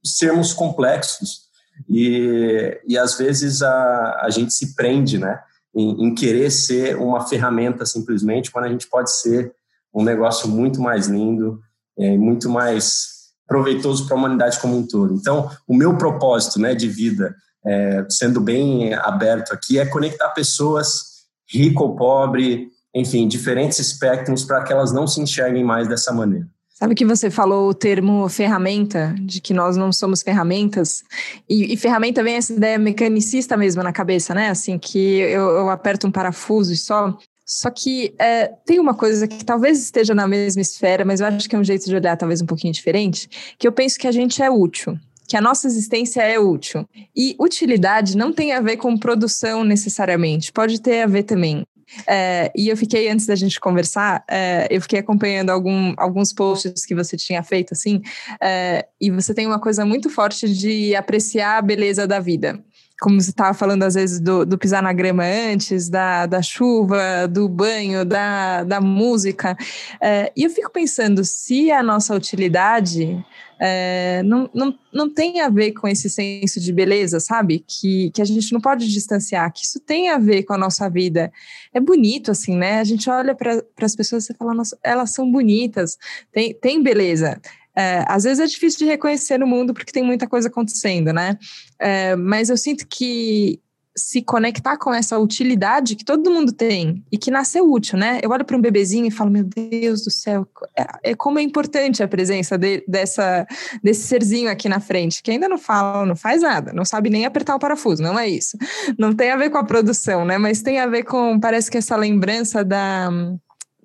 sermos 0.01 0.53
complexos, 0.53 1.44
e, 1.89 2.79
e 2.87 2.97
às 2.97 3.17
vezes 3.17 3.61
a, 3.61 4.21
a 4.21 4.29
gente 4.29 4.53
se 4.53 4.75
prende, 4.75 5.17
né? 5.17 5.39
Em, 5.75 6.05
em, 6.05 6.15
querer 6.15 6.49
ser 6.51 6.95
uma 6.95 7.27
ferramenta 7.27 7.85
simplesmente, 7.85 8.49
quando 8.49 8.65
a 8.65 8.69
gente 8.69 8.87
pode 8.87 9.11
ser 9.11 9.53
um 9.93 10.03
negócio 10.03 10.47
muito 10.47 10.81
mais 10.81 11.07
lindo, 11.07 11.59
é, 11.97 12.17
muito 12.17 12.49
mais 12.49 13.15
proveitoso 13.47 14.05
para 14.05 14.15
a 14.15 14.19
humanidade 14.19 14.59
como 14.59 14.77
um 14.77 14.87
todo. 14.87 15.13
Então, 15.13 15.49
o 15.67 15.75
meu 15.75 15.97
propósito 15.97 16.59
né, 16.59 16.73
de 16.73 16.87
vida, 16.87 17.35
é, 17.65 18.05
sendo 18.09 18.39
bem 18.39 18.93
aberto 18.93 19.51
aqui, 19.51 19.77
é 19.77 19.85
conectar 19.85 20.29
pessoas, 20.29 21.25
rico 21.47 21.83
ou 21.83 21.95
pobre, 21.95 22.69
enfim, 22.93 23.27
diferentes 23.27 23.79
espectros, 23.79 24.43
para 24.43 24.63
que 24.63 24.71
elas 24.71 24.93
não 24.93 25.05
se 25.05 25.19
enxerguem 25.21 25.63
mais 25.63 25.87
dessa 25.87 26.13
maneira. 26.13 26.47
Sabe 26.77 26.93
que 26.93 27.05
você 27.05 27.29
falou 27.29 27.69
o 27.69 27.73
termo 27.73 28.27
ferramenta, 28.27 29.15
de 29.17 29.39
que 29.39 29.53
nós 29.53 29.77
não 29.77 29.93
somos 29.93 30.21
ferramentas, 30.21 31.05
e, 31.49 31.73
e 31.73 31.77
ferramenta 31.77 32.21
vem 32.21 32.35
essa 32.35 32.51
ideia 32.51 32.77
mecanicista 32.77 33.55
mesmo 33.55 33.81
na 33.81 33.93
cabeça, 33.93 34.33
né? 34.33 34.49
Assim, 34.49 34.77
que 34.77 34.99
eu, 35.19 35.51
eu 35.51 35.69
aperto 35.69 36.05
um 36.05 36.11
parafuso 36.11 36.73
e 36.73 36.75
só. 36.75 37.17
Só 37.45 37.69
que 37.69 38.13
é, 38.19 38.47
tem 38.65 38.77
uma 38.77 38.93
coisa 38.93 39.25
que 39.25 39.45
talvez 39.45 39.81
esteja 39.81 40.13
na 40.13 40.27
mesma 40.27 40.61
esfera, 40.61 41.05
mas 41.05 41.21
eu 41.21 41.27
acho 41.27 41.47
que 41.47 41.55
é 41.55 41.59
um 41.59 41.63
jeito 41.63 41.85
de 41.85 41.95
olhar 41.95 42.17
talvez 42.17 42.41
um 42.41 42.45
pouquinho 42.45 42.73
diferente, 42.73 43.29
que 43.57 43.65
eu 43.65 43.71
penso 43.71 43.97
que 43.97 44.07
a 44.07 44.11
gente 44.11 44.43
é 44.43 44.49
útil 44.49 44.99
que 45.27 45.35
a 45.35 45.41
nossa 45.41 45.65
existência 45.65 46.21
é 46.21 46.37
útil. 46.37 46.87
E 47.15 47.35
utilidade 47.39 48.15
não 48.15 48.31
tem 48.31 48.53
a 48.53 48.61
ver 48.61 48.77
com 48.77 48.95
produção 48.95 49.63
necessariamente, 49.63 50.51
pode 50.51 50.79
ter 50.79 51.01
a 51.01 51.07
ver 51.07 51.23
também. 51.23 51.65
É, 52.07 52.51
e 52.55 52.67
eu 52.69 52.77
fiquei, 52.77 53.09
antes 53.09 53.25
da 53.25 53.35
gente 53.35 53.59
conversar, 53.59 54.23
é, 54.29 54.67
eu 54.69 54.81
fiquei 54.81 54.99
acompanhando 54.99 55.49
algum, 55.49 55.93
alguns 55.97 56.33
posts 56.33 56.85
que 56.85 56.95
você 56.95 57.15
tinha 57.15 57.43
feito, 57.43 57.73
assim, 57.73 58.01
é, 58.41 58.87
e 58.99 59.11
você 59.11 59.33
tem 59.33 59.45
uma 59.45 59.59
coisa 59.59 59.85
muito 59.85 60.09
forte 60.09 60.51
de 60.51 60.95
apreciar 60.95 61.57
a 61.57 61.61
beleza 61.61 62.07
da 62.07 62.19
vida 62.19 62.63
como 62.99 63.19
você 63.19 63.29
estava 63.29 63.53
falando 63.53 63.83
às 63.83 63.95
vezes 63.95 64.19
do, 64.19 64.45
do, 64.45 64.57
pisar 64.57 64.81
na 64.81 64.93
grama 64.93 65.23
antes, 65.23 65.89
da, 65.89 66.25
da 66.25 66.41
chuva, 66.41 67.27
do 67.27 67.47
banho, 67.49 68.05
da, 68.05 68.63
da 68.63 68.79
música. 68.79 69.57
É, 70.01 70.31
e 70.35 70.43
eu 70.43 70.49
fico 70.49 70.71
pensando 70.71 71.23
se 71.23 71.71
a 71.71 71.83
nossa 71.83 72.15
utilidade 72.15 73.23
é, 73.59 74.21
não, 74.23 74.49
não, 74.53 74.77
não 74.93 75.13
tem 75.13 75.41
a 75.41 75.49
ver 75.49 75.73
com 75.73 75.87
esse 75.87 76.09
senso 76.09 76.59
de 76.59 76.71
beleza, 76.71 77.19
sabe? 77.19 77.63
Que, 77.67 78.11
que 78.11 78.21
a 78.21 78.25
gente 78.25 78.51
não 78.53 78.61
pode 78.61 78.87
distanciar, 78.87 79.51
que 79.51 79.65
isso 79.65 79.79
tem 79.79 80.09
a 80.09 80.17
ver 80.17 80.43
com 80.43 80.53
a 80.53 80.57
nossa 80.57 80.89
vida. 80.89 81.31
É 81.73 81.79
bonito, 81.79 82.31
assim, 82.31 82.55
né? 82.55 82.79
A 82.79 82.83
gente 82.83 83.09
olha 83.09 83.35
para 83.35 83.61
as 83.81 83.95
pessoas 83.95 84.29
e 84.29 84.33
fala, 84.33 84.53
nossa, 84.53 84.77
elas 84.83 85.11
são 85.11 85.29
bonitas, 85.29 85.97
tem, 86.31 86.53
tem 86.53 86.81
beleza. 86.81 87.39
É, 87.75 88.03
às 88.07 88.23
vezes 88.23 88.39
é 88.39 88.45
difícil 88.45 88.79
de 88.79 88.85
reconhecer 88.85 89.37
no 89.37 89.47
mundo 89.47 89.73
porque 89.73 89.91
tem 89.91 90.03
muita 90.03 90.27
coisa 90.27 90.47
acontecendo, 90.47 91.11
né? 91.11 91.37
É, 91.79 92.15
mas 92.15 92.49
eu 92.49 92.57
sinto 92.57 92.87
que 92.87 93.59
se 93.97 94.21
conectar 94.21 94.77
com 94.77 94.93
essa 94.93 95.17
utilidade 95.17 95.95
que 95.95 96.03
todo 96.03 96.29
mundo 96.29 96.51
tem 96.51 97.01
e 97.09 97.17
que 97.17 97.31
nasceu 97.31 97.71
útil, 97.71 97.97
né? 97.97 98.19
Eu 98.21 98.29
olho 98.29 98.43
para 98.43 98.57
um 98.57 98.61
bebezinho 98.61 99.05
e 99.05 99.11
falo, 99.11 99.31
meu 99.31 99.43
Deus 99.43 100.03
do 100.03 100.11
céu, 100.11 100.45
é, 100.77 101.11
é 101.11 101.15
como 101.15 101.39
é 101.39 101.41
importante 101.41 102.03
a 102.03 102.07
presença 102.07 102.57
de, 102.57 102.83
dessa, 102.85 103.47
desse 103.81 104.05
serzinho 104.05 104.51
aqui 104.51 104.67
na 104.67 104.81
frente, 104.81 105.23
que 105.23 105.31
ainda 105.31 105.47
não 105.47 105.57
fala, 105.57 106.05
não 106.05 106.15
faz 106.15 106.41
nada, 106.41 106.73
não 106.73 106.83
sabe 106.83 107.09
nem 107.09 107.25
apertar 107.25 107.55
o 107.55 107.59
parafuso, 107.59 108.03
não 108.03 108.19
é 108.19 108.27
isso. 108.27 108.57
Não 108.99 109.13
tem 109.13 109.31
a 109.31 109.37
ver 109.37 109.49
com 109.49 109.57
a 109.57 109.63
produção, 109.63 110.25
né? 110.25 110.37
Mas 110.37 110.61
tem 110.61 110.79
a 110.79 110.87
ver 110.87 111.03
com, 111.03 111.39
parece 111.39 111.71
que 111.71 111.77
essa 111.77 111.95
lembrança 111.95 112.65
da. 112.65 113.09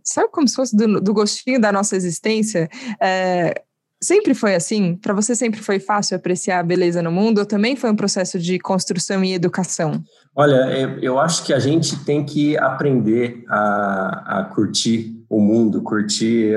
Sabe 0.02 0.28
como 0.32 0.48
se 0.48 0.56
fosse 0.56 0.76
do, 0.76 1.00
do 1.00 1.14
gostinho 1.14 1.60
da 1.60 1.70
nossa 1.70 1.94
existência? 1.94 2.68
É, 3.00 3.62
Sempre 4.02 4.32
foi 4.32 4.54
assim? 4.54 4.96
Para 4.96 5.12
você 5.12 5.36
sempre 5.36 5.60
foi 5.60 5.78
fácil 5.78 6.16
apreciar 6.16 6.60
a 6.60 6.62
beleza 6.62 7.02
no 7.02 7.12
mundo 7.12 7.38
ou 7.38 7.46
também 7.46 7.76
foi 7.76 7.90
um 7.90 7.96
processo 7.96 8.38
de 8.38 8.58
construção 8.58 9.22
e 9.22 9.34
educação? 9.34 10.02
Olha, 10.34 10.96
eu 11.02 11.18
acho 11.18 11.44
que 11.44 11.52
a 11.52 11.58
gente 11.58 12.02
tem 12.04 12.24
que 12.24 12.56
aprender 12.56 13.44
a, 13.46 14.40
a 14.40 14.44
curtir 14.44 15.22
o 15.28 15.38
mundo, 15.38 15.82
curtir 15.82 16.54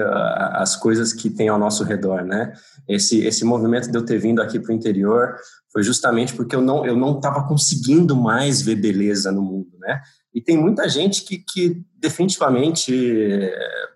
as 0.54 0.78
coisas 0.78 1.12
que 1.12 1.30
tem 1.30 1.50
ao 1.50 1.60
nosso 1.60 1.84
redor, 1.84 2.24
né? 2.24 2.54
Esse, 2.88 3.20
esse 3.26 3.44
movimento 3.44 3.92
de 3.92 3.98
eu 3.98 4.06
ter 4.06 4.18
vindo 4.18 4.42
aqui 4.42 4.58
para 4.58 4.72
o 4.72 4.76
interior 4.76 5.36
foi 5.72 5.84
justamente 5.84 6.34
porque 6.34 6.56
eu 6.56 6.62
não 6.62 6.86
eu 6.86 6.96
não 6.96 7.18
estava 7.18 7.46
conseguindo 7.46 8.16
mais 8.16 8.62
ver 8.62 8.76
beleza 8.76 9.32
no 9.34 9.42
mundo, 9.42 9.78
né? 9.80 10.02
E 10.34 10.42
tem 10.42 10.58
muita 10.58 10.88
gente 10.88 11.24
que, 11.26 11.40
que 11.40 11.82
definitivamente 12.00 13.52
Tá, 13.52 13.93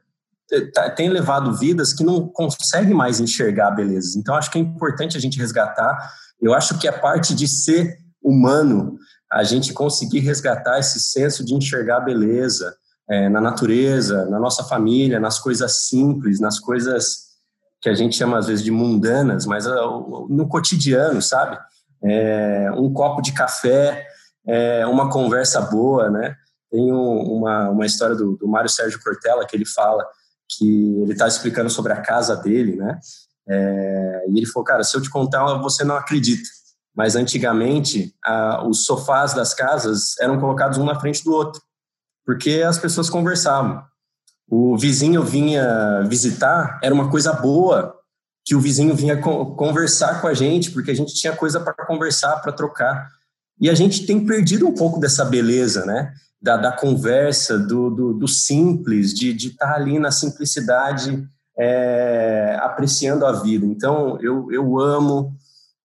tem 0.96 1.10
levado 1.10 1.54
vidas 1.54 1.94
que 1.94 2.04
não 2.04 2.28
consegue 2.28 2.94
mais 2.94 3.20
enxergar 3.20 3.72
belezas. 3.72 4.16
Então, 4.16 4.36
acho 4.36 4.50
que 4.50 4.58
é 4.58 4.62
importante 4.62 5.18
a 5.18 5.20
gente 5.20 5.38
resgatar. 5.38 6.12
Eu 6.42 6.54
acho 6.54 6.78
que 6.80 6.88
a 6.88 6.94
parte 6.94 7.36
de 7.36 7.48
ser 7.48 7.98
humano, 8.24 8.98
a 9.32 9.44
gente 9.44 9.74
conseguir 9.74 10.20
resgatar 10.20 10.80
esse 10.80 11.00
senso 11.00 11.44
de 11.46 11.54
enxergar 11.54 12.00
beleza 12.00 12.74
é, 13.10 13.30
na 13.30 13.42
natureza, 13.42 14.26
na 14.26 14.40
nossa 14.40 14.64
família, 14.64 15.20
nas 15.20 15.40
coisas 15.40 15.88
simples, 15.88 16.40
nas 16.40 16.60
coisas 16.60 17.28
que 17.82 17.90
a 17.90 17.94
gente 17.94 18.16
chama 18.16 18.38
às 18.38 18.48
vezes 18.48 18.64
de 18.64 18.72
mundanas, 18.72 19.46
mas 19.46 19.68
uh, 19.68 20.28
no 20.30 20.48
cotidiano, 20.48 21.22
sabe? 21.22 21.58
É, 22.04 22.72
um 22.76 22.92
copo 22.92 23.22
de 23.22 23.34
café, 23.34 24.08
é, 24.48 24.86
uma 24.88 25.10
conversa 25.10 25.62
boa, 25.62 26.10
né? 26.10 26.36
Tem 26.72 26.92
um, 26.92 27.38
uma, 27.38 27.70
uma 27.70 27.86
história 27.86 28.16
do, 28.16 28.36
do 28.38 28.48
Mário 28.48 28.70
Sérgio 28.70 29.02
Cortella 29.02 29.46
que 29.46 29.56
ele 29.56 29.66
fala 29.66 30.06
que 30.50 31.02
ele 31.02 31.12
está 31.12 31.28
explicando 31.28 31.70
sobre 31.70 31.94
a 31.94 32.02
casa 32.02 32.36
dele, 32.36 32.76
né? 32.76 33.00
É, 33.48 34.26
e 34.30 34.38
ele 34.38 34.46
falou, 34.46 34.66
cara, 34.66 34.84
se 34.84 34.96
eu 34.96 35.02
te 35.02 35.10
contar, 35.10 35.46
você 35.60 35.84
não 35.84 35.96
acredita. 35.96 36.48
Mas 36.96 37.16
antigamente, 37.16 38.14
a, 38.24 38.66
os 38.68 38.86
sofás 38.86 39.34
das 39.34 39.54
casas 39.54 40.18
eram 40.20 40.40
colocados 40.40 40.78
um 40.78 40.86
na 40.86 41.00
frente 41.00 41.24
do 41.24 41.32
outro, 41.32 41.62
porque 42.26 42.64
as 42.68 42.78
pessoas 42.78 43.10
conversavam. 43.10 43.84
O 44.50 44.78
vizinho 44.78 45.24
vinha 45.24 46.04
visitar, 46.08 46.80
era 46.82 46.94
uma 46.94 47.10
coisa 47.10 47.34
boa 47.34 47.94
que 48.46 48.56
o 48.56 48.62
vizinho 48.62 48.96
vinha 48.96 49.22
conversar 49.22 50.22
com 50.22 50.28
a 50.28 50.34
gente, 50.34 50.72
porque 50.72 50.90
a 50.90 50.96
gente 50.96 51.14
tinha 51.14 51.36
coisa 51.36 51.60
para 51.60 51.86
conversar, 51.86 52.38
para 52.38 52.54
trocar. 52.54 53.10
E 53.60 53.70
a 53.70 53.76
gente 53.76 54.06
tem 54.06 54.26
perdido 54.26 54.66
um 54.66 54.74
pouco 54.74 55.00
dessa 55.02 55.26
beleza, 55.26 55.86
né? 55.86 56.14
Da, 56.42 56.56
da 56.56 56.72
conversa, 56.72 57.58
do, 57.58 57.90
do, 57.90 58.14
do, 58.14 58.28
simples, 58.28 59.14
de 59.14 59.32
estar 59.32 59.70
tá 59.70 59.76
ali 59.76 59.98
na 59.98 60.12
simplicidade, 60.12 61.28
é, 61.58 62.58
apreciando 62.62 63.26
a 63.26 63.32
vida. 63.32 63.66
Então, 63.66 64.20
eu, 64.22 64.52
eu 64.52 64.80
amo 64.80 65.36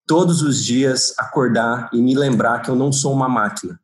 todos 0.05 0.41
os 0.41 0.63
dias 0.63 1.13
acordar 1.17 1.89
e 1.91 2.01
me 2.01 2.15
lembrar 2.15 2.61
que 2.61 2.69
eu 2.69 2.75
não 2.75 2.91
sou 2.91 3.13
uma 3.13 3.27
máquina. 3.27 3.79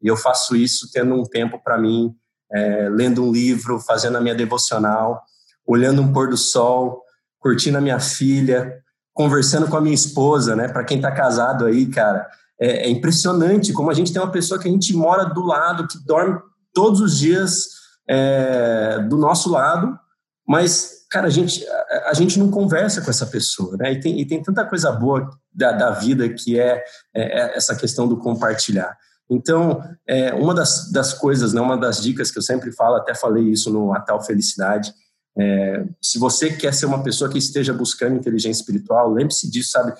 E 0.00 0.06
eu 0.06 0.16
faço 0.16 0.54
isso 0.54 0.90
tendo 0.92 1.14
um 1.14 1.24
tempo 1.24 1.58
para 1.62 1.78
mim, 1.78 2.14
é, 2.52 2.88
lendo 2.88 3.24
um 3.24 3.32
livro, 3.32 3.80
fazendo 3.80 4.16
a 4.16 4.20
minha 4.20 4.34
devocional, 4.34 5.22
olhando 5.66 6.02
um 6.02 6.12
pôr 6.12 6.28
do 6.28 6.36
sol, 6.36 7.02
curtindo 7.40 7.78
a 7.78 7.80
minha 7.80 7.98
filha, 7.98 8.78
conversando 9.12 9.68
com 9.68 9.76
a 9.76 9.80
minha 9.80 9.94
esposa, 9.94 10.54
né? 10.54 10.68
Para 10.68 10.84
quem 10.84 10.98
está 10.98 11.10
casado 11.10 11.64
aí, 11.64 11.86
cara, 11.86 12.28
é, 12.60 12.86
é, 12.86 12.88
impressionante 12.88 13.72
como 13.72 13.90
a 13.90 13.94
gente 13.94 14.12
tem 14.12 14.22
uma 14.22 14.30
pessoa 14.30 14.60
que 14.60 14.68
a 14.68 14.70
gente 14.70 14.94
mora 14.94 15.24
do 15.24 15.44
lado, 15.44 15.86
que 15.86 15.98
dorme 16.04 16.38
todos 16.72 17.00
os 17.00 17.18
dias 17.18 17.66
é, 18.08 18.98
do 19.08 19.16
nosso 19.16 19.50
lado, 19.50 19.98
mas, 20.46 21.06
cara, 21.10 21.26
a 21.26 21.30
gente, 21.30 21.66
a, 21.66 22.10
a, 22.10 22.14
gente 22.14 22.38
não 22.38 22.50
conversa 22.50 23.00
com 23.00 23.10
essa 23.10 23.26
pessoa, 23.26 23.76
né? 23.76 23.92
E 23.92 24.00
tem, 24.00 24.20
e 24.20 24.26
tem 24.26 24.42
tanta 24.42 24.64
coisa 24.64 24.92
boa 24.92 25.30
da, 25.52 25.72
da 25.72 25.90
vida 25.90 26.28
que 26.28 26.58
é, 26.58 26.84
é, 27.14 27.40
é 27.40 27.56
essa 27.56 27.74
questão 27.74 28.06
do 28.06 28.18
compartilhar. 28.18 28.96
Então, 29.30 29.82
é, 30.06 30.34
uma 30.34 30.54
das, 30.54 30.90
das 30.92 31.14
coisas, 31.14 31.54
né, 31.54 31.60
uma 31.60 31.78
das 31.78 32.02
dicas 32.02 32.30
que 32.30 32.38
eu 32.38 32.42
sempre 32.42 32.70
falo, 32.72 32.96
até 32.96 33.14
falei 33.14 33.44
isso 33.44 33.70
no 33.70 33.94
A 33.94 34.00
Tal 34.00 34.22
Felicidade, 34.22 34.92
é, 35.36 35.84
se 36.00 36.18
você 36.18 36.52
quer 36.52 36.72
ser 36.72 36.86
uma 36.86 37.02
pessoa 37.02 37.30
que 37.30 37.38
esteja 37.38 37.72
buscando 37.72 38.16
inteligência 38.16 38.60
espiritual, 38.60 39.10
lembre-se 39.10 39.50
disso, 39.50 39.70
sabe? 39.72 39.94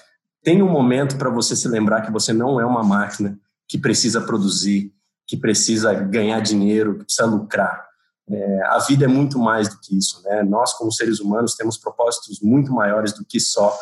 Tem 0.45 0.63
um 0.63 0.71
momento 0.71 1.17
para 1.17 1.31
você 1.31 1.57
se 1.57 1.67
lembrar 1.67 2.03
que 2.03 2.13
você 2.13 2.33
não 2.33 2.61
é 2.61 2.67
uma 2.67 2.85
máquina 2.85 3.39
que 3.67 3.79
precisa 3.79 4.21
produzir, 4.21 4.93
que 5.27 5.37
precisa 5.37 5.95
ganhar 5.95 6.39
dinheiro, 6.41 6.99
que 6.99 7.05
precisa 7.05 7.25
lucrar. 7.27 7.85
É, 8.29 8.63
a 8.67 8.79
vida 8.79 9.07
é 9.07 9.09
muito 9.09 9.39
mais 9.39 9.69
do 9.69 9.81
que 9.81 9.97
isso, 9.97 10.23
né? 10.23 10.43
Nós, 10.43 10.75
como 10.75 10.93
seres 10.93 11.19
humanos, 11.19 11.55
temos 11.55 11.79
propósitos 11.79 12.41
muito 12.41 12.73
maiores 12.73 13.13
do 13.15 13.25
que 13.25 13.41
só 13.41 13.75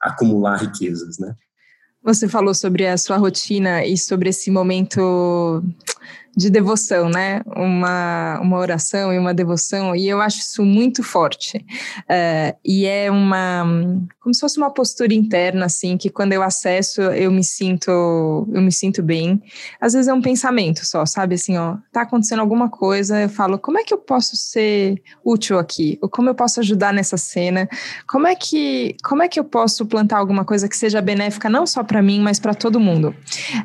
acumular 0.00 0.56
riquezas, 0.56 1.18
né? 1.18 1.34
Você 2.02 2.28
falou 2.28 2.54
sobre 2.54 2.86
a 2.86 2.96
sua 2.96 3.16
rotina 3.16 3.84
e 3.84 3.96
sobre 3.96 4.30
esse 4.30 4.50
momento 4.50 5.62
de 6.36 6.48
devoção, 6.48 7.08
né? 7.08 7.42
Uma, 7.56 8.38
uma 8.40 8.58
oração 8.58 9.12
e 9.12 9.18
uma 9.18 9.34
devoção, 9.34 9.94
e 9.94 10.08
eu 10.08 10.20
acho 10.20 10.38
isso 10.38 10.64
muito 10.64 11.02
forte. 11.02 11.64
É, 12.08 12.54
e 12.64 12.86
é 12.86 13.10
uma, 13.10 13.64
como 14.20 14.32
se 14.34 14.40
fosse 14.40 14.56
uma 14.56 14.70
postura 14.70 15.12
interna, 15.12 15.66
assim, 15.66 15.96
que 15.96 16.08
quando 16.08 16.32
eu 16.32 16.42
acesso, 16.42 17.02
eu 17.02 17.30
me 17.32 17.42
sinto, 17.42 17.90
eu 17.90 18.62
me 18.62 18.70
sinto 18.70 19.02
bem. 19.02 19.42
Às 19.80 19.92
vezes 19.92 20.08
é 20.08 20.14
um 20.14 20.22
pensamento 20.22 20.86
só, 20.86 21.04
sabe? 21.04 21.34
Assim, 21.34 21.56
ó, 21.56 21.76
tá 21.92 22.02
acontecendo 22.02 22.40
alguma 22.40 22.68
coisa, 22.68 23.20
eu 23.20 23.28
falo, 23.28 23.58
como 23.58 23.78
é 23.78 23.84
que 23.84 23.92
eu 23.92 23.98
posso 23.98 24.36
ser 24.36 25.02
útil 25.24 25.58
aqui? 25.58 25.98
Ou 26.00 26.08
como 26.08 26.28
eu 26.28 26.34
posso 26.34 26.60
ajudar 26.60 26.92
nessa 26.92 27.16
cena? 27.16 27.68
Como 28.06 28.26
é 28.26 28.34
que, 28.34 28.96
como 29.02 29.22
é 29.22 29.28
que 29.28 29.40
eu 29.40 29.44
posso 29.44 29.84
plantar 29.84 30.18
alguma 30.18 30.44
coisa 30.44 30.68
que 30.68 30.76
seja 30.76 31.02
benéfica 31.02 31.50
não 31.50 31.66
só 31.66 31.82
para 31.82 32.00
mim, 32.00 32.20
mas 32.20 32.38
para 32.38 32.54
todo 32.54 32.78
mundo? 32.78 33.14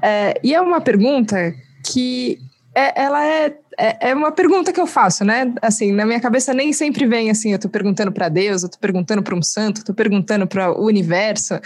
É, 0.02 0.40
e 0.44 0.54
é 0.54 0.60
uma 0.60 0.82
pergunta 0.82 1.54
que 1.86 2.40
é, 2.76 3.04
ela 3.04 3.26
é, 3.26 3.58
é, 3.80 4.10
é, 4.10 4.14
uma 4.14 4.32
pergunta 4.32 4.74
que 4.74 4.80
eu 4.80 4.86
faço, 4.86 5.24
né? 5.24 5.54
Assim, 5.62 5.94
na 5.94 6.06
minha 6.06 6.20
cabeça 6.20 6.54
nem 6.54 6.74
sempre 6.74 7.08
vem 7.08 7.32
assim, 7.32 7.54
eu 7.54 7.60
tô 7.60 7.70
perguntando 7.70 8.12
para 8.12 8.28
Deus, 8.28 8.64
eu 8.64 8.70
tô 8.70 8.78
perguntando 8.78 9.24
para 9.24 9.34
um 9.34 9.42
santo, 9.42 9.80
eu 9.80 9.86
tô 9.86 9.94
perguntando 9.94 10.46
para 10.46 10.72
o 10.72 10.86
universo, 10.86 11.60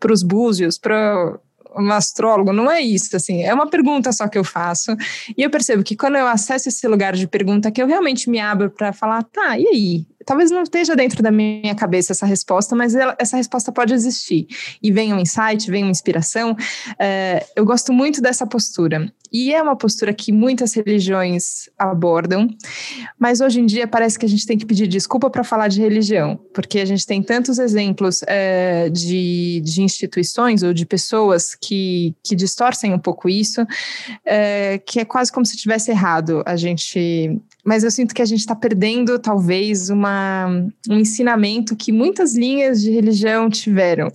para 0.00 0.12
os 0.12 0.22
búzios, 0.22 0.78
para 0.78 1.38
um 1.76 1.90
astrólogo, 1.90 2.52
não 2.52 2.70
é 2.70 2.80
isso, 2.80 3.14
assim, 3.16 3.42
é 3.42 3.52
uma 3.52 3.68
pergunta 3.68 4.12
só 4.12 4.28
que 4.28 4.38
eu 4.38 4.44
faço, 4.44 4.96
e 5.36 5.42
eu 5.42 5.50
percebo 5.50 5.82
que 5.82 5.96
quando 5.96 6.16
eu 6.16 6.26
acesso 6.26 6.68
esse 6.68 6.86
lugar 6.86 7.14
de 7.14 7.26
pergunta, 7.26 7.70
que 7.70 7.82
eu 7.82 7.86
realmente 7.86 8.30
me 8.30 8.38
abro 8.38 8.70
para 8.70 8.92
falar, 8.92 9.24
tá, 9.24 9.58
e 9.58 9.66
aí? 9.66 10.06
Talvez 10.24 10.50
não 10.50 10.62
esteja 10.62 10.96
dentro 10.96 11.22
da 11.22 11.30
minha 11.30 11.74
cabeça 11.74 12.12
essa 12.12 12.26
resposta, 12.26 12.74
mas 12.74 12.94
ela, 12.94 13.16
essa 13.18 13.36
resposta 13.36 13.70
pode 13.72 13.94
existir. 13.94 14.46
E 14.82 14.90
vem 14.90 15.12
um 15.12 15.18
insight, 15.18 15.70
vem 15.70 15.82
uma 15.82 15.90
inspiração. 15.90 16.56
É, 16.98 17.46
eu 17.56 17.64
gosto 17.64 17.92
muito 17.92 18.20
dessa 18.20 18.46
postura. 18.46 19.12
E 19.32 19.52
é 19.52 19.60
uma 19.60 19.74
postura 19.74 20.14
que 20.14 20.30
muitas 20.30 20.74
religiões 20.74 21.68
abordam, 21.76 22.46
mas 23.18 23.40
hoje 23.40 23.60
em 23.60 23.66
dia 23.66 23.84
parece 23.84 24.16
que 24.16 24.24
a 24.24 24.28
gente 24.28 24.46
tem 24.46 24.56
que 24.56 24.64
pedir 24.64 24.86
desculpa 24.86 25.28
para 25.28 25.42
falar 25.42 25.66
de 25.66 25.80
religião, 25.80 26.38
porque 26.54 26.78
a 26.78 26.84
gente 26.84 27.04
tem 27.04 27.20
tantos 27.20 27.58
exemplos 27.58 28.20
é, 28.28 28.88
de, 28.90 29.60
de 29.64 29.82
instituições 29.82 30.62
ou 30.62 30.72
de 30.72 30.86
pessoas 30.86 31.56
que, 31.56 32.14
que 32.22 32.36
distorcem 32.36 32.94
um 32.94 32.98
pouco 32.98 33.28
isso, 33.28 33.66
é, 34.24 34.78
que 34.78 35.00
é 35.00 35.04
quase 35.04 35.32
como 35.32 35.44
se 35.44 35.56
tivesse 35.56 35.90
errado 35.90 36.44
a 36.46 36.54
gente 36.54 37.42
mas 37.64 37.82
eu 37.82 37.90
sinto 37.90 38.14
que 38.14 38.22
a 38.22 38.26
gente 38.26 38.40
está 38.40 38.54
perdendo, 38.54 39.18
talvez, 39.18 39.88
uma, 39.88 40.46
um 40.88 40.98
ensinamento 40.98 41.74
que 41.74 41.90
muitas 41.90 42.36
linhas 42.36 42.82
de 42.82 42.90
religião 42.90 43.48
tiveram. 43.48 44.12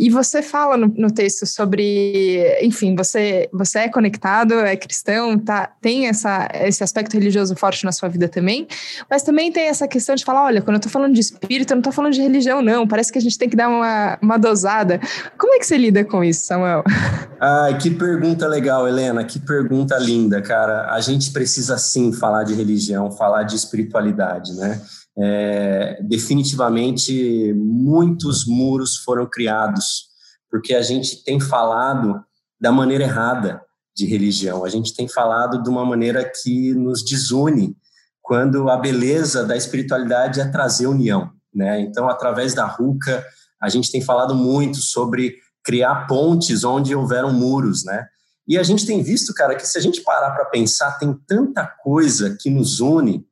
E 0.00 0.08
você 0.10 0.42
fala 0.42 0.76
no, 0.76 0.86
no, 0.96 1.10
texto 1.10 1.44
sobre, 1.44 2.56
enfim, 2.62 2.94
você, 2.94 3.48
você 3.52 3.80
é 3.80 3.88
conectado, 3.88 4.54
é 4.54 4.76
cristão, 4.76 5.36
tá, 5.36 5.72
tem 5.82 6.06
essa, 6.06 6.48
esse 6.54 6.84
aspecto 6.84 7.14
religioso 7.14 7.56
forte 7.56 7.84
na 7.84 7.90
sua 7.90 8.08
vida 8.08 8.28
também, 8.28 8.68
mas 9.10 9.24
também 9.24 9.50
tem 9.50 9.64
essa 9.64 9.88
questão 9.88 10.14
de 10.14 10.24
falar, 10.24 10.44
olha, 10.44 10.62
quando 10.62 10.76
eu 10.76 10.80
tô 10.80 10.88
falando 10.88 11.14
de 11.14 11.20
espírito, 11.20 11.72
eu 11.72 11.74
não 11.74 11.82
tô 11.82 11.90
falando 11.90 12.12
de 12.12 12.22
religião, 12.22 12.62
não, 12.62 12.86
parece 12.86 13.10
que 13.10 13.18
a 13.18 13.20
gente 13.20 13.36
tem 13.36 13.48
que 13.48 13.56
dar 13.56 13.68
uma, 13.68 14.16
uma 14.22 14.38
dosada. 14.38 15.00
Como 15.36 15.54
é 15.54 15.58
que 15.58 15.66
você 15.66 15.76
lida 15.76 16.04
com 16.04 16.22
isso, 16.22 16.46
Samuel? 16.46 16.84
Ai, 17.40 17.76
que 17.76 17.90
pergunta 17.90 18.46
legal, 18.46 18.86
Helena, 18.86 19.24
que 19.24 19.40
pergunta 19.40 19.98
linda, 19.98 20.40
cara. 20.40 20.92
A 20.92 21.00
gente 21.00 21.32
precisa 21.32 21.76
sim 21.76 22.12
falar 22.12 22.44
de 22.44 22.54
religião, 22.54 23.10
falar 23.10 23.42
de 23.42 23.56
espiritualidade, 23.56 24.54
né? 24.54 24.80
É, 25.20 25.98
definitivamente 26.02 27.52
muitos 27.54 28.46
muros 28.46 28.98
foram 28.98 29.26
criados, 29.26 30.08
porque 30.50 30.74
a 30.74 30.82
gente 30.82 31.24
tem 31.24 31.40
falado 31.40 32.22
da 32.60 32.70
maneira 32.70 33.04
errada 33.04 33.60
de 33.96 34.06
religião, 34.06 34.64
a 34.64 34.68
gente 34.68 34.94
tem 34.94 35.08
falado 35.08 35.62
de 35.62 35.68
uma 35.68 35.84
maneira 35.84 36.24
que 36.24 36.72
nos 36.74 37.04
desune, 37.04 37.76
quando 38.22 38.68
a 38.68 38.76
beleza 38.76 39.44
da 39.44 39.56
espiritualidade 39.56 40.40
é 40.40 40.46
trazer 40.46 40.86
união. 40.86 41.32
Né? 41.52 41.80
Então, 41.80 42.08
através 42.08 42.54
da 42.54 42.66
RUCA, 42.66 43.24
a 43.60 43.68
gente 43.68 43.90
tem 43.90 44.02
falado 44.02 44.34
muito 44.34 44.78
sobre 44.78 45.36
criar 45.64 46.06
pontes 46.06 46.62
onde 46.62 46.94
houveram 46.94 47.32
muros, 47.32 47.84
né? 47.84 48.06
E 48.46 48.56
a 48.56 48.62
gente 48.62 48.86
tem 48.86 49.02
visto, 49.02 49.34
cara, 49.34 49.54
que 49.54 49.66
se 49.66 49.76
a 49.76 49.80
gente 49.80 50.02
parar 50.02 50.30
para 50.30 50.46
pensar, 50.46 50.98
tem 50.98 51.12
tanta 51.26 51.66
coisa 51.66 52.36
que 52.40 52.48
nos 52.48 52.80
une 52.80 53.26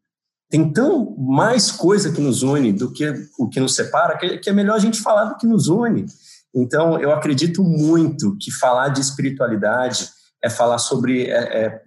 tem 0.49 0.73
tão 0.73 1.17
mais 1.19 1.71
coisa 1.71 2.13
que 2.13 2.21
nos 2.21 2.43
une 2.43 2.73
do 2.73 2.93
que 2.93 3.13
o 3.39 3.49
que 3.49 3.61
nos 3.61 3.75
separa, 3.75 4.17
que, 4.17 4.49
é 4.49 4.53
melhor 4.53 4.77
a 4.77 4.81
gente 4.81 5.01
falar 5.01 5.25
do 5.25 5.37
que 5.37 5.47
nos 5.47 5.69
une. 5.69 6.07
Então, 6.55 6.99
eu 7.01 7.13
acredito 7.13 7.63
muito 7.63 8.37
que 8.41 8.51
falar 8.51 8.89
de 8.89 9.01
espiritualidade 9.01 10.09
é 10.43 10.49
falar 10.49 10.79
sobre 10.79 11.25
é, 11.25 11.65
é, 11.65 11.81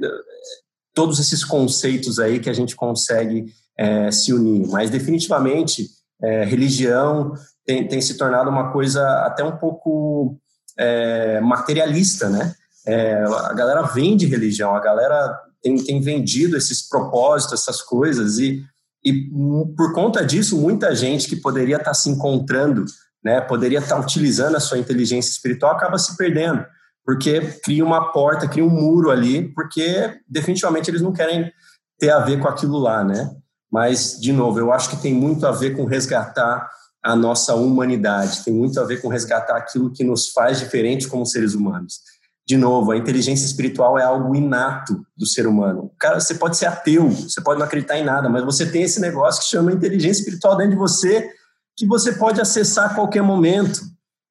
todos 0.93 1.19
esses 1.19 1.43
conceitos 1.43 2.19
aí 2.19 2.39
que 2.39 2.49
a 2.49 2.53
gente 2.53 2.75
consegue 2.75 3.45
é, 3.77 4.11
se 4.11 4.33
unir. 4.33 4.67
Mas, 4.67 4.89
definitivamente, 4.89 5.87
é, 6.21 6.43
religião 6.43 7.33
tem, 7.65 7.87
tem, 7.87 8.01
se 8.01 8.17
tornado 8.17 8.49
uma 8.49 8.71
coisa 8.71 9.07
até 9.25 9.43
um 9.43 9.55
pouco 9.55 10.37
é, 10.77 11.39
materialista, 11.39 12.29
né? 12.29 12.53
É, 12.85 13.23
a 13.23 13.53
galera 13.53 13.83
vende 13.83 14.25
religião, 14.25 14.75
a 14.75 14.79
galera 14.79 15.39
tem, 15.61 15.77
tem 15.83 16.01
vendido 16.01 16.57
esses 16.57 16.87
propósitos, 16.87 17.61
essas 17.61 17.81
coisas, 17.81 18.37
e, 18.37 18.63
e 19.03 19.29
por 19.75 19.93
conta 19.93 20.25
disso, 20.25 20.57
muita 20.57 20.95
gente 20.95 21.27
que 21.27 21.35
poderia 21.35 21.77
estar 21.77 21.93
se 21.93 22.09
encontrando, 22.09 22.85
né, 23.23 23.41
poderia 23.41 23.79
estar 23.79 23.99
utilizando 23.99 24.55
a 24.55 24.59
sua 24.59 24.77
inteligência 24.77 25.31
espiritual, 25.31 25.73
acaba 25.73 25.97
se 25.97 26.15
perdendo, 26.15 26.65
porque 27.05 27.41
cria 27.63 27.83
uma 27.83 28.11
porta, 28.11 28.47
cria 28.47 28.63
um 28.63 28.69
muro 28.69 29.11
ali, 29.11 29.53
porque 29.53 30.19
definitivamente 30.27 30.89
eles 30.89 31.01
não 31.01 31.11
querem 31.11 31.51
ter 31.97 32.11
a 32.11 32.19
ver 32.19 32.39
com 32.39 32.47
aquilo 32.47 32.77
lá, 32.77 33.03
né? 33.03 33.29
Mas, 33.71 34.19
de 34.19 34.31
novo, 34.31 34.59
eu 34.59 34.71
acho 34.71 34.89
que 34.89 35.01
tem 35.01 35.13
muito 35.13 35.45
a 35.45 35.51
ver 35.51 35.75
com 35.75 35.85
resgatar 35.85 36.67
a 37.03 37.15
nossa 37.15 37.55
humanidade, 37.55 38.43
tem 38.43 38.53
muito 38.53 38.79
a 38.79 38.83
ver 38.83 39.01
com 39.01 39.07
resgatar 39.07 39.57
aquilo 39.57 39.91
que 39.91 40.03
nos 40.03 40.29
faz 40.29 40.59
diferente 40.59 41.07
como 41.07 41.25
seres 41.25 41.53
humanos 41.53 41.99
de 42.49 42.57
novo, 42.57 42.91
a 42.91 42.97
inteligência 42.97 43.45
espiritual 43.45 43.99
é 43.99 44.03
algo 44.03 44.33
inato 44.33 45.05
do 45.15 45.27
ser 45.27 45.45
humano. 45.45 45.91
Cara, 45.99 46.19
você 46.19 46.33
pode 46.33 46.57
ser 46.57 46.65
ateu, 46.65 47.07
você 47.07 47.39
pode 47.41 47.59
não 47.59 47.67
acreditar 47.67 47.99
em 47.99 48.03
nada, 48.03 48.27
mas 48.27 48.43
você 48.43 48.65
tem 48.65 48.81
esse 48.81 48.99
negócio 48.99 49.43
que 49.43 49.49
chama 49.49 49.71
inteligência 49.71 50.21
espiritual 50.21 50.57
dentro 50.57 50.71
de 50.71 50.77
você, 50.77 51.29
que 51.77 51.85
você 51.85 52.13
pode 52.13 52.41
acessar 52.41 52.89
a 52.89 52.95
qualquer 52.95 53.21
momento. 53.21 53.81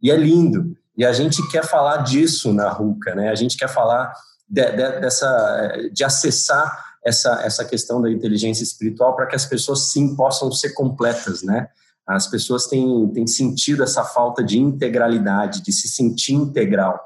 E 0.03 0.11
é 0.11 0.17
lindo. 0.17 0.77
E 0.97 1.07
a 1.07 1.13
gente 1.13 1.49
quer 1.49 1.65
falar 1.65 1.99
disso 1.99 2.53
na 2.53 2.69
RUCA, 2.69 3.15
né? 3.15 3.29
A 3.29 3.37
gente 3.37 3.57
quer 3.57 3.69
falar 3.69 4.13
de, 4.49 4.69
de, 4.69 5.01
dessa, 5.01 5.89
de 5.93 6.03
acessar 6.03 6.97
essa, 7.05 7.41
essa 7.45 7.65
questão 7.65 8.03
da 8.03 8.11
inteligência 8.11 8.65
espiritual 8.65 9.15
para 9.15 9.27
que 9.27 9.37
as 9.37 9.47
pessoas 9.47 9.93
sim 9.93 10.17
possam 10.17 10.51
ser 10.51 10.71
completas, 10.71 11.45
né? 11.45 11.69
As 12.05 12.27
pessoas 12.27 12.67
têm, 12.67 13.13
têm 13.13 13.29
sentido 13.29 13.85
essa 13.85 14.03
falta 14.03 14.43
de 14.43 14.59
integralidade, 14.59 15.63
de 15.63 15.71
se 15.71 15.87
sentir 15.87 16.35
integral 16.35 17.01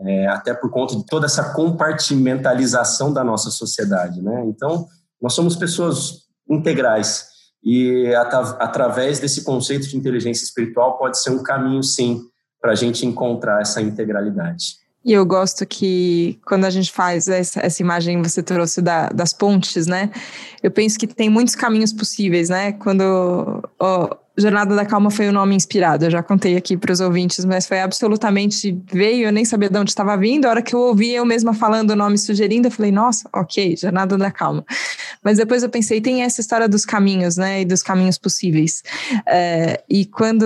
é, 0.00 0.26
até 0.28 0.54
por 0.54 0.70
conta 0.70 0.96
de 0.96 1.04
toda 1.04 1.26
essa 1.26 1.52
compartimentalização 1.52 3.12
da 3.12 3.24
nossa 3.24 3.50
sociedade, 3.50 4.22
né? 4.22 4.44
Então, 4.46 4.86
nós 5.20 5.34
somos 5.34 5.56
pessoas 5.56 6.28
integrais 6.48 7.26
e 7.62 8.14
at 8.14 8.32
através 8.60 9.18
desse 9.18 9.42
conceito 9.42 9.88
de 9.88 9.96
inteligência 9.96 10.44
espiritual 10.44 10.96
pode 10.96 11.20
ser 11.20 11.30
um 11.30 11.42
caminho, 11.42 11.82
sim, 11.82 12.22
para 12.60 12.72
a 12.72 12.74
gente 12.74 13.04
encontrar 13.04 13.60
essa 13.60 13.80
integralidade. 13.82 14.76
E 15.04 15.12
eu 15.12 15.24
gosto 15.24 15.64
que 15.64 16.38
quando 16.44 16.64
a 16.64 16.70
gente 16.70 16.92
faz 16.92 17.28
essa, 17.28 17.60
essa 17.60 17.82
imagem 17.82 18.20
você 18.20 18.42
trouxe 18.42 18.82
da, 18.82 19.08
das 19.08 19.32
pontes, 19.32 19.86
né? 19.86 20.10
Eu 20.62 20.70
penso 20.70 20.98
que 20.98 21.06
tem 21.06 21.30
muitos 21.30 21.54
caminhos 21.54 21.92
possíveis, 21.92 22.48
né? 22.48 22.72
Quando 22.72 23.62
oh, 23.80 24.16
Jornada 24.38 24.74
da 24.74 24.86
Calma 24.86 25.10
foi 25.10 25.28
o 25.28 25.32
nome 25.32 25.56
inspirado, 25.56 26.04
eu 26.04 26.10
já 26.10 26.22
contei 26.22 26.56
aqui 26.56 26.76
para 26.76 26.92
os 26.92 27.00
ouvintes, 27.00 27.44
mas 27.44 27.66
foi 27.66 27.80
absolutamente 27.80 28.80
veio, 28.92 29.26
eu 29.26 29.32
nem 29.32 29.44
sabia 29.44 29.68
de 29.68 29.76
onde 29.76 29.90
estava 29.90 30.16
vindo. 30.16 30.46
A 30.46 30.50
hora 30.50 30.62
que 30.62 30.74
eu 30.74 30.78
ouvi 30.78 31.12
eu 31.12 31.24
mesma 31.24 31.52
falando 31.52 31.90
o 31.90 31.96
nome 31.96 32.16
sugerindo, 32.16 32.68
eu 32.68 32.70
falei, 32.70 32.92
nossa, 32.92 33.28
ok, 33.34 33.76
Jornada 33.76 34.16
da 34.16 34.30
Calma. 34.30 34.64
Mas 35.24 35.38
depois 35.38 35.62
eu 35.62 35.68
pensei, 35.68 36.00
tem 36.00 36.22
essa 36.22 36.40
história 36.40 36.68
dos 36.68 36.84
caminhos, 36.84 37.36
né, 37.36 37.62
e 37.62 37.64
dos 37.64 37.82
caminhos 37.82 38.16
possíveis. 38.16 38.82
É, 39.26 39.82
e 39.88 40.06
quando 40.06 40.44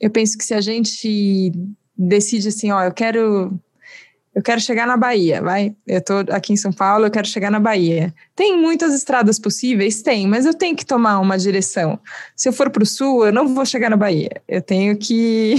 eu 0.00 0.10
penso 0.10 0.36
que 0.36 0.44
se 0.44 0.52
a 0.52 0.60
gente 0.60 1.52
decide 1.96 2.48
assim, 2.48 2.70
ó, 2.70 2.82
eu 2.82 2.92
quero 2.92 3.58
eu 4.38 4.42
quero 4.42 4.60
chegar 4.60 4.86
na 4.86 4.96
Bahia, 4.96 5.42
vai. 5.42 5.74
Eu 5.84 6.00
tô 6.00 6.18
aqui 6.30 6.52
em 6.52 6.56
São 6.56 6.72
Paulo, 6.72 7.04
eu 7.04 7.10
quero 7.10 7.26
chegar 7.26 7.50
na 7.50 7.58
Bahia. 7.58 8.14
Tem 8.36 8.56
muitas 8.56 8.94
estradas 8.94 9.36
possíveis? 9.36 10.00
Tem, 10.00 10.28
mas 10.28 10.46
eu 10.46 10.54
tenho 10.54 10.76
que 10.76 10.86
tomar 10.86 11.18
uma 11.18 11.36
direção. 11.36 11.98
Se 12.36 12.48
eu 12.48 12.52
for 12.52 12.70
para 12.70 12.84
o 12.84 12.86
sul, 12.86 13.26
eu 13.26 13.32
não 13.32 13.52
vou 13.52 13.66
chegar 13.66 13.90
na 13.90 13.96
Bahia. 13.96 14.40
Eu 14.46 14.62
tenho 14.62 14.96
que 14.96 15.56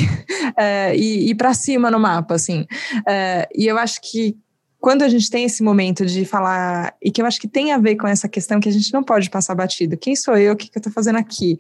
é, 0.56 0.96
ir, 0.96 1.30
ir 1.30 1.36
para 1.36 1.54
cima 1.54 1.92
no 1.92 2.00
mapa, 2.00 2.36
assim. 2.36 2.66
É, 3.06 3.50
e 3.54 3.68
eu 3.68 3.78
acho 3.78 4.00
que 4.02 4.38
quando 4.80 5.02
a 5.02 5.10
gente 5.10 5.30
tem 5.30 5.44
esse 5.44 5.62
momento 5.62 6.06
de 6.06 6.24
falar, 6.24 6.96
e 7.04 7.12
que 7.12 7.22
eu 7.22 7.26
acho 7.26 7.42
que 7.42 7.50
tem 7.50 7.74
a 7.74 7.78
ver 7.78 7.98
com 7.98 8.08
essa 8.08 8.30
questão 8.30 8.62
que 8.62 8.70
a 8.70 8.72
gente 8.72 8.94
não 8.94 9.04
pode 9.04 9.30
passar 9.30 9.56
batido. 9.56 9.98
Quem 9.98 10.16
sou 10.16 10.38
eu? 10.38 10.54
O 10.54 10.56
que, 10.56 10.70
que 10.70 10.78
eu 10.78 10.80
estou 10.80 10.94
fazendo 10.94 11.18
aqui? 11.18 11.58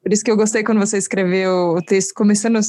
Por 0.00 0.12
isso 0.12 0.22
que 0.22 0.30
eu 0.30 0.36
gostei 0.36 0.62
quando 0.62 0.78
você 0.78 0.98
escreveu 0.98 1.74
o 1.74 1.82
texto, 1.82 2.14
começando 2.14 2.60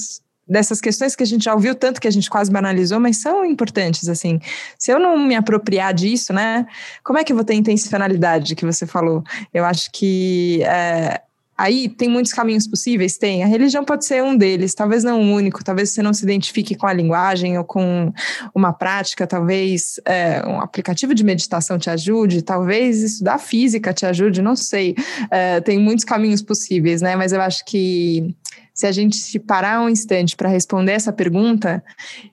dessas 0.52 0.82
questões 0.82 1.16
que 1.16 1.24
a 1.24 1.26
gente 1.26 1.46
já 1.46 1.54
ouviu 1.54 1.74
tanto 1.74 2.02
que 2.02 2.08
a 2.08 2.12
gente 2.12 2.30
quase 2.30 2.52
banalizou, 2.52 3.00
mas 3.00 3.18
são 3.18 3.46
importantes, 3.46 4.10
assim. 4.10 4.40
Se 4.78 4.92
eu 4.92 5.00
não 5.00 5.18
me 5.18 5.34
apropriar 5.34 5.94
disso, 5.94 6.34
né, 6.34 6.68
como 7.04 7.18
é 7.18 7.24
que 7.24 7.32
eu 7.32 7.36
vou 7.38 7.46
ter 7.46 7.54
intencionalidade 7.54 8.54
que 8.54 8.66
você 8.66 8.86
falou? 8.86 9.24
Eu 9.54 9.64
acho 9.64 9.90
que 9.94 10.62
é, 10.64 11.22
aí 11.58 11.88
tem 11.88 12.10
muitos 12.10 12.34
caminhos 12.34 12.68
possíveis, 12.68 13.18
tem. 13.18 13.46
A 13.46 13.48
religião 13.48 13.86
pode 13.86 14.06
ser 14.06 14.22
um 14.22 14.36
deles, 14.36 14.74
talvez 14.74 15.06
não 15.06 15.22
o 15.22 15.34
único, 15.34 15.64
talvez 15.64 15.92
você 15.92 16.04
não 16.04 16.14
se 16.14 16.24
identifique 16.26 16.76
com 16.76 16.86
a 16.86 16.92
linguagem 16.92 17.58
ou 17.58 17.64
com 17.64 18.12
uma 18.54 18.74
prática, 18.74 19.26
talvez 19.26 20.02
é, 20.04 20.44
um 20.46 20.60
aplicativo 20.60 21.16
de 21.16 21.24
meditação 21.24 21.80
te 21.80 21.90
ajude, 21.90 22.42
talvez 22.42 23.02
estudar 23.02 23.38
física 23.38 23.94
te 23.94 24.06
ajude, 24.06 24.42
não 24.42 24.58
sei. 24.58 24.96
É, 25.30 25.62
tem 25.62 25.80
muitos 25.80 26.04
caminhos 26.04 26.42
possíveis, 26.42 27.02
né, 27.02 27.16
mas 27.16 27.32
eu 27.32 27.42
acho 27.42 27.64
que 27.64 28.36
se 28.74 28.88
a 28.88 28.92
gente 28.92 29.18
se 29.18 29.38
parar 29.38 29.82
um 29.82 29.90
instante 29.90 30.36
para 30.36 30.50
responder 30.50 30.94
essa 30.94 31.12
pergunta, 31.12 31.84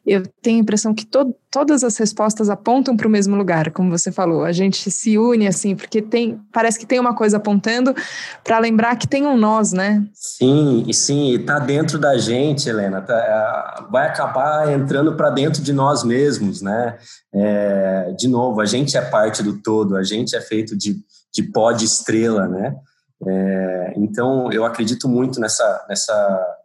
eu 0.06 0.22
tenho 0.40 0.58
a 0.58 0.62
impressão 0.62 0.94
que 0.94 1.04
to 1.04 1.34
todas 1.50 1.82
as 1.82 1.96
respostas 1.96 2.50
apontam 2.50 2.94
para 2.94 3.08
o 3.08 3.10
mesmo 3.10 3.34
lugar, 3.34 3.70
como 3.70 3.90
você 3.90 4.12
falou. 4.12 4.44
A 4.44 4.52
gente 4.52 4.90
se 4.90 5.16
une 5.16 5.46
assim, 5.46 5.74
porque 5.74 6.02
tem, 6.02 6.38
parece 6.52 6.78
que 6.78 6.84
tem 6.84 7.00
uma 7.00 7.14
coisa 7.14 7.38
apontando 7.38 7.94
para 8.44 8.58
lembrar 8.58 8.96
que 8.96 9.08
tem 9.08 9.26
um 9.26 9.36
nós, 9.36 9.72
né? 9.72 10.04
Sim, 10.12 10.84
e 10.86 10.92
sim, 10.92 11.34
está 11.34 11.58
dentro 11.58 11.98
da 11.98 12.18
gente, 12.18 12.68
Helena. 12.68 13.00
Tá, 13.00 13.88
vai 13.90 14.06
acabar 14.06 14.70
entrando 14.70 15.16
para 15.16 15.30
dentro 15.30 15.62
de 15.62 15.72
nós 15.72 16.04
mesmos, 16.04 16.60
né? 16.60 16.98
É, 17.34 18.12
de 18.18 18.28
novo, 18.28 18.60
a 18.60 18.66
gente 18.66 18.96
é 18.96 19.00
parte 19.00 19.42
do 19.42 19.62
todo, 19.62 19.96
a 19.96 20.02
gente 20.02 20.36
é 20.36 20.40
feito 20.42 20.76
de, 20.76 20.98
de 21.32 21.42
pó 21.44 21.72
de 21.72 21.86
estrela, 21.86 22.46
né? 22.46 22.76
É, 23.26 23.94
então, 23.96 24.52
eu 24.52 24.64
acredito 24.64 25.08
muito 25.08 25.40
nessa, 25.40 25.86
nessa, 25.88 26.56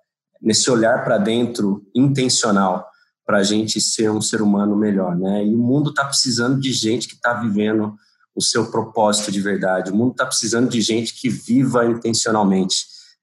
nesse 0.41 0.69
olhar 0.69 1.03
para 1.03 1.17
dentro 1.17 1.83
intencional 1.95 2.87
para 3.25 3.37
a 3.37 3.43
gente 3.43 3.79
ser 3.79 4.11
um 4.11 4.21
ser 4.21 4.41
humano 4.41 4.75
melhor, 4.75 5.15
né? 5.15 5.45
E 5.45 5.55
o 5.55 5.57
mundo 5.57 5.91
está 5.91 6.03
precisando 6.05 6.59
de 6.59 6.73
gente 6.73 7.07
que 7.07 7.15
está 7.15 7.33
vivendo 7.33 7.95
o 8.35 8.41
seu 8.41 8.69
propósito 8.69 9.31
de 9.31 9.39
verdade. 9.39 9.91
O 9.91 9.95
mundo 9.95 10.11
está 10.11 10.25
precisando 10.25 10.69
de 10.69 10.81
gente 10.81 11.13
que 11.13 11.29
viva 11.29 11.85
intencionalmente. 11.85 12.75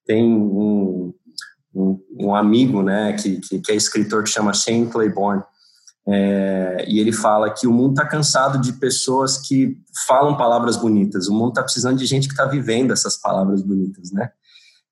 Tem 0.06 0.24
um, 0.24 1.12
um, 1.74 2.00
um 2.18 2.34
amigo, 2.34 2.82
né, 2.82 3.12
que, 3.12 3.40
que, 3.40 3.60
que, 3.60 3.72
é 3.72 3.74
escritor 3.74 4.22
que 4.24 4.30
chama 4.30 4.54
Shane 4.54 4.86
Claiborne, 4.86 5.42
é, 6.08 6.84
e 6.88 6.98
ele 6.98 7.12
fala 7.12 7.50
que 7.50 7.66
o 7.66 7.72
mundo 7.72 7.92
está 7.92 8.06
cansado 8.06 8.60
de 8.60 8.72
pessoas 8.74 9.38
que 9.38 9.76
falam 10.06 10.36
palavras 10.36 10.76
bonitas. 10.76 11.28
O 11.28 11.34
mundo 11.34 11.50
está 11.50 11.62
precisando 11.62 11.98
de 11.98 12.06
gente 12.06 12.26
que 12.26 12.32
está 12.32 12.46
vivendo 12.46 12.92
essas 12.92 13.16
palavras 13.16 13.62
bonitas, 13.62 14.10
né? 14.10 14.30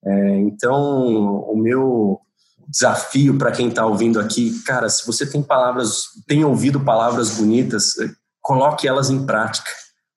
É, 0.05 0.37
então, 0.37 1.43
o 1.51 1.57
meu 1.57 2.21
desafio 2.69 3.37
para 3.39 3.51
quem 3.51 3.69
está 3.69 3.85
ouvindo 3.87 4.21
aqui, 4.21 4.63
cara, 4.65 4.89
se 4.89 5.07
você 5.07 5.27
tem 5.27 5.43
palavras, 5.43 6.03
tem 6.27 6.45
ouvido 6.45 6.81
palavras 6.81 7.31
bonitas, 7.31 7.99
é, 7.99 8.09
coloque 8.41 8.87
elas 8.87 9.11
em 9.11 9.25
prática. 9.25 9.71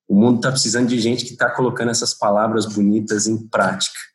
O 0.08 0.16
mundo 0.16 0.38
está 0.38 0.52
precisando 0.52 0.88
de 0.88 1.00
gente 1.00 1.26
que 1.26 1.32
está 1.32 1.50
colocando 1.50 1.90
essas 1.90 2.14
palavras 2.14 2.66
bonitas 2.66 3.28
em 3.28 3.38
prática 3.48 4.11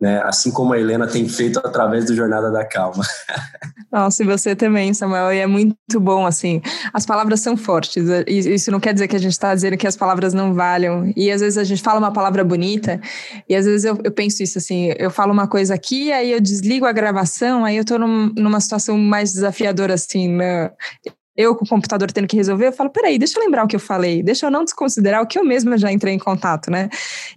né? 0.00 0.22
Assim 0.24 0.50
como 0.50 0.72
a 0.72 0.78
Helena 0.78 1.06
tem 1.06 1.28
feito 1.28 1.58
através 1.58 2.06
do 2.06 2.14
Jornada 2.14 2.50
da 2.50 2.64
Calma. 2.64 3.04
Nossa, 3.92 4.22
e 4.22 4.26
você 4.26 4.54
também, 4.54 4.94
Samuel, 4.94 5.32
e 5.32 5.38
é 5.38 5.46
muito 5.46 5.76
bom, 5.98 6.24
assim, 6.24 6.62
as 6.92 7.04
palavras 7.04 7.40
são 7.40 7.56
fortes, 7.56 8.04
e 8.26 8.54
isso 8.54 8.70
não 8.70 8.78
quer 8.78 8.94
dizer 8.94 9.08
que 9.08 9.16
a 9.16 9.18
gente 9.18 9.32
está 9.32 9.52
dizendo 9.52 9.76
que 9.76 9.86
as 9.86 9.96
palavras 9.96 10.32
não 10.32 10.54
valham, 10.54 11.12
e 11.16 11.30
às 11.30 11.40
vezes 11.40 11.58
a 11.58 11.64
gente 11.64 11.82
fala 11.82 11.98
uma 11.98 12.12
palavra 12.12 12.44
bonita, 12.44 13.00
e 13.48 13.54
às 13.54 13.66
vezes 13.66 13.84
eu, 13.84 13.98
eu 14.04 14.12
penso 14.12 14.44
isso, 14.44 14.58
assim, 14.58 14.92
eu 14.96 15.10
falo 15.10 15.32
uma 15.32 15.48
coisa 15.48 15.74
aqui, 15.74 16.12
aí 16.12 16.30
eu 16.30 16.40
desligo 16.40 16.86
a 16.86 16.92
gravação, 16.92 17.64
aí 17.64 17.76
eu 17.76 17.82
estou 17.82 17.98
num, 17.98 18.32
numa 18.36 18.60
situação 18.60 18.96
mais 18.96 19.32
desafiadora, 19.32 19.94
assim, 19.94 20.28
né? 20.28 20.70
Eu 21.40 21.54
com 21.54 21.64
o 21.64 21.68
computador 21.68 22.10
tendo 22.12 22.26
que 22.26 22.36
resolver, 22.36 22.68
eu 22.68 22.72
falo, 22.72 22.90
peraí, 22.90 23.18
deixa 23.18 23.38
eu 23.38 23.44
lembrar 23.44 23.64
o 23.64 23.68
que 23.68 23.76
eu 23.76 23.80
falei, 23.80 24.22
deixa 24.22 24.46
eu 24.46 24.50
não 24.50 24.64
desconsiderar 24.64 25.22
o 25.22 25.26
que 25.26 25.38
eu 25.38 25.44
mesma 25.44 25.78
já 25.78 25.90
entrei 25.90 26.14
em 26.14 26.18
contato, 26.18 26.70
né? 26.70 26.88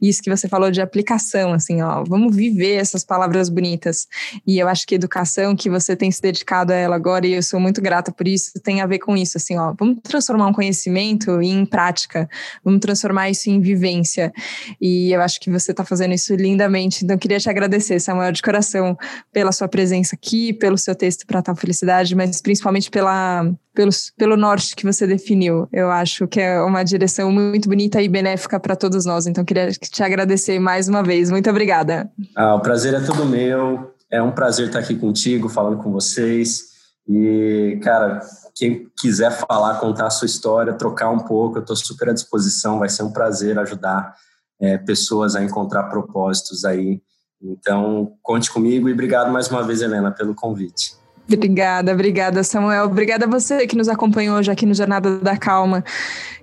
Isso 0.01 0.21
que 0.21 0.29
você 0.29 0.47
falou 0.47 0.69
de 0.69 0.81
aplicação, 0.81 1.53
assim, 1.53 1.81
ó, 1.81 2.03
vamos 2.03 2.35
viver 2.35 2.75
essas 2.75 3.03
palavras 3.03 3.49
bonitas. 3.49 4.07
E 4.45 4.59
eu 4.59 4.67
acho 4.67 4.85
que 4.85 4.95
educação, 4.95 5.55
que 5.55 5.69
você 5.69 5.95
tem 5.95 6.11
se 6.11 6.21
dedicado 6.21 6.73
a 6.73 6.75
ela 6.75 6.95
agora, 6.95 7.25
e 7.25 7.33
eu 7.33 7.43
sou 7.43 7.59
muito 7.59 7.81
grata 7.81 8.11
por 8.11 8.27
isso, 8.27 8.51
tem 8.63 8.81
a 8.81 8.85
ver 8.85 8.99
com 8.99 9.15
isso, 9.15 9.37
assim, 9.37 9.57
ó, 9.57 9.73
vamos 9.77 9.99
transformar 10.03 10.47
um 10.47 10.53
conhecimento 10.53 11.41
em 11.41 11.65
prática, 11.65 12.27
vamos 12.63 12.79
transformar 12.79 13.29
isso 13.29 13.49
em 13.49 13.59
vivência. 13.59 14.33
E 14.81 15.11
eu 15.11 15.21
acho 15.21 15.39
que 15.39 15.49
você 15.49 15.71
está 15.71 15.85
fazendo 15.85 16.13
isso 16.13 16.35
lindamente. 16.35 17.03
Então, 17.03 17.15
eu 17.15 17.19
queria 17.19 17.39
te 17.39 17.49
agradecer, 17.49 17.99
Samuel, 17.99 18.31
de 18.31 18.41
coração, 18.41 18.97
pela 19.31 19.51
sua 19.51 19.67
presença 19.67 20.15
aqui, 20.15 20.53
pelo 20.53 20.77
seu 20.77 20.95
texto 20.95 21.25
para 21.25 21.41
tal 21.41 21.55
felicidade, 21.55 22.15
mas 22.15 22.41
principalmente 22.41 22.89
pela 22.89 23.45
pelo, 23.73 23.91
pelo 24.17 24.37
norte 24.37 24.75
que 24.75 24.85
você 24.85 25.07
definiu. 25.07 25.67
Eu 25.71 25.89
acho 25.91 26.27
que 26.27 26.39
é 26.39 26.61
uma 26.61 26.83
direção 26.83 27.31
muito 27.31 27.67
bonita 27.67 28.01
e 28.01 28.07
benéfica 28.07 28.59
para 28.59 28.75
todos 28.75 29.05
nós. 29.05 29.27
Então, 29.27 29.43
queria 29.43 29.71
te 29.71 30.03
agradecer 30.03 30.59
mais 30.59 30.87
uma 30.87 31.03
vez. 31.03 31.29
Muito 31.31 31.49
obrigada. 31.49 32.09
Ah, 32.35 32.55
o 32.55 32.61
prazer 32.61 32.93
é 32.93 32.99
todo 32.99 33.25
meu. 33.25 33.91
É 34.11 34.21
um 34.21 34.31
prazer 34.31 34.67
estar 34.67 34.79
aqui 34.79 34.95
contigo, 34.95 35.49
falando 35.49 35.81
com 35.81 35.91
vocês. 35.91 36.73
E, 37.07 37.79
cara, 37.83 38.21
quem 38.55 38.87
quiser 38.99 39.31
falar, 39.31 39.79
contar 39.79 40.07
a 40.07 40.11
sua 40.11 40.27
história, 40.27 40.73
trocar 40.73 41.09
um 41.09 41.19
pouco, 41.19 41.57
eu 41.57 41.61
estou 41.61 41.75
super 41.75 42.09
à 42.09 42.13
disposição. 42.13 42.79
Vai 42.79 42.89
ser 42.89 43.03
um 43.03 43.11
prazer 43.11 43.57
ajudar 43.57 44.13
é, 44.61 44.77
pessoas 44.77 45.35
a 45.35 45.43
encontrar 45.43 45.83
propósitos 45.83 46.63
aí. 46.63 47.01
Então, 47.41 48.13
conte 48.21 48.51
comigo 48.51 48.87
e 48.87 48.93
obrigado 48.93 49.31
mais 49.31 49.49
uma 49.49 49.63
vez, 49.63 49.81
Helena, 49.81 50.11
pelo 50.11 50.33
convite. 50.33 51.02
Obrigada, 51.31 51.93
obrigada, 51.93 52.43
Samuel. 52.43 52.85
Obrigada 52.85 53.25
a 53.25 53.27
você 53.29 53.65
que 53.65 53.75
nos 53.75 53.87
acompanhou 53.87 54.37
hoje 54.37 54.51
aqui 54.51 54.65
no 54.65 54.73
Jornada 54.73 55.17
da 55.17 55.37
Calma. 55.37 55.83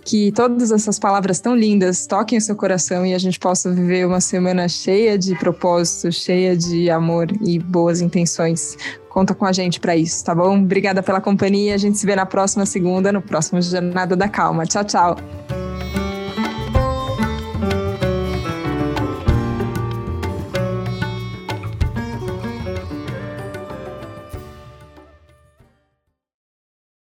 Que 0.02 0.32
todas 0.32 0.72
essas 0.72 0.98
palavras 0.98 1.40
tão 1.40 1.54
lindas 1.54 2.06
toquem 2.06 2.38
o 2.38 2.40
seu 2.40 2.56
coração 2.56 3.04
e 3.04 3.12
a 3.12 3.18
gente 3.18 3.38
possa 3.38 3.70
viver 3.70 4.06
uma 4.06 4.20
semana 4.20 4.66
cheia 4.66 5.18
de 5.18 5.34
propósito, 5.36 6.10
cheia 6.10 6.56
de 6.56 6.90
amor 6.90 7.28
e 7.42 7.58
boas 7.58 8.00
intenções. 8.00 8.76
Conta 9.10 9.34
com 9.34 9.44
a 9.44 9.52
gente 9.52 9.78
para 9.78 9.94
isso, 9.94 10.24
tá 10.24 10.34
bom? 10.34 10.58
Obrigada 10.58 11.02
pela 11.02 11.20
companhia. 11.20 11.74
A 11.74 11.78
gente 11.78 11.98
se 11.98 12.06
vê 12.06 12.16
na 12.16 12.24
próxima 12.24 12.64
segunda, 12.64 13.12
no 13.12 13.20
próximo 13.20 13.60
Jornada 13.60 14.16
da 14.16 14.28
Calma. 14.28 14.64
Tchau, 14.64 14.84
tchau. 14.84 15.59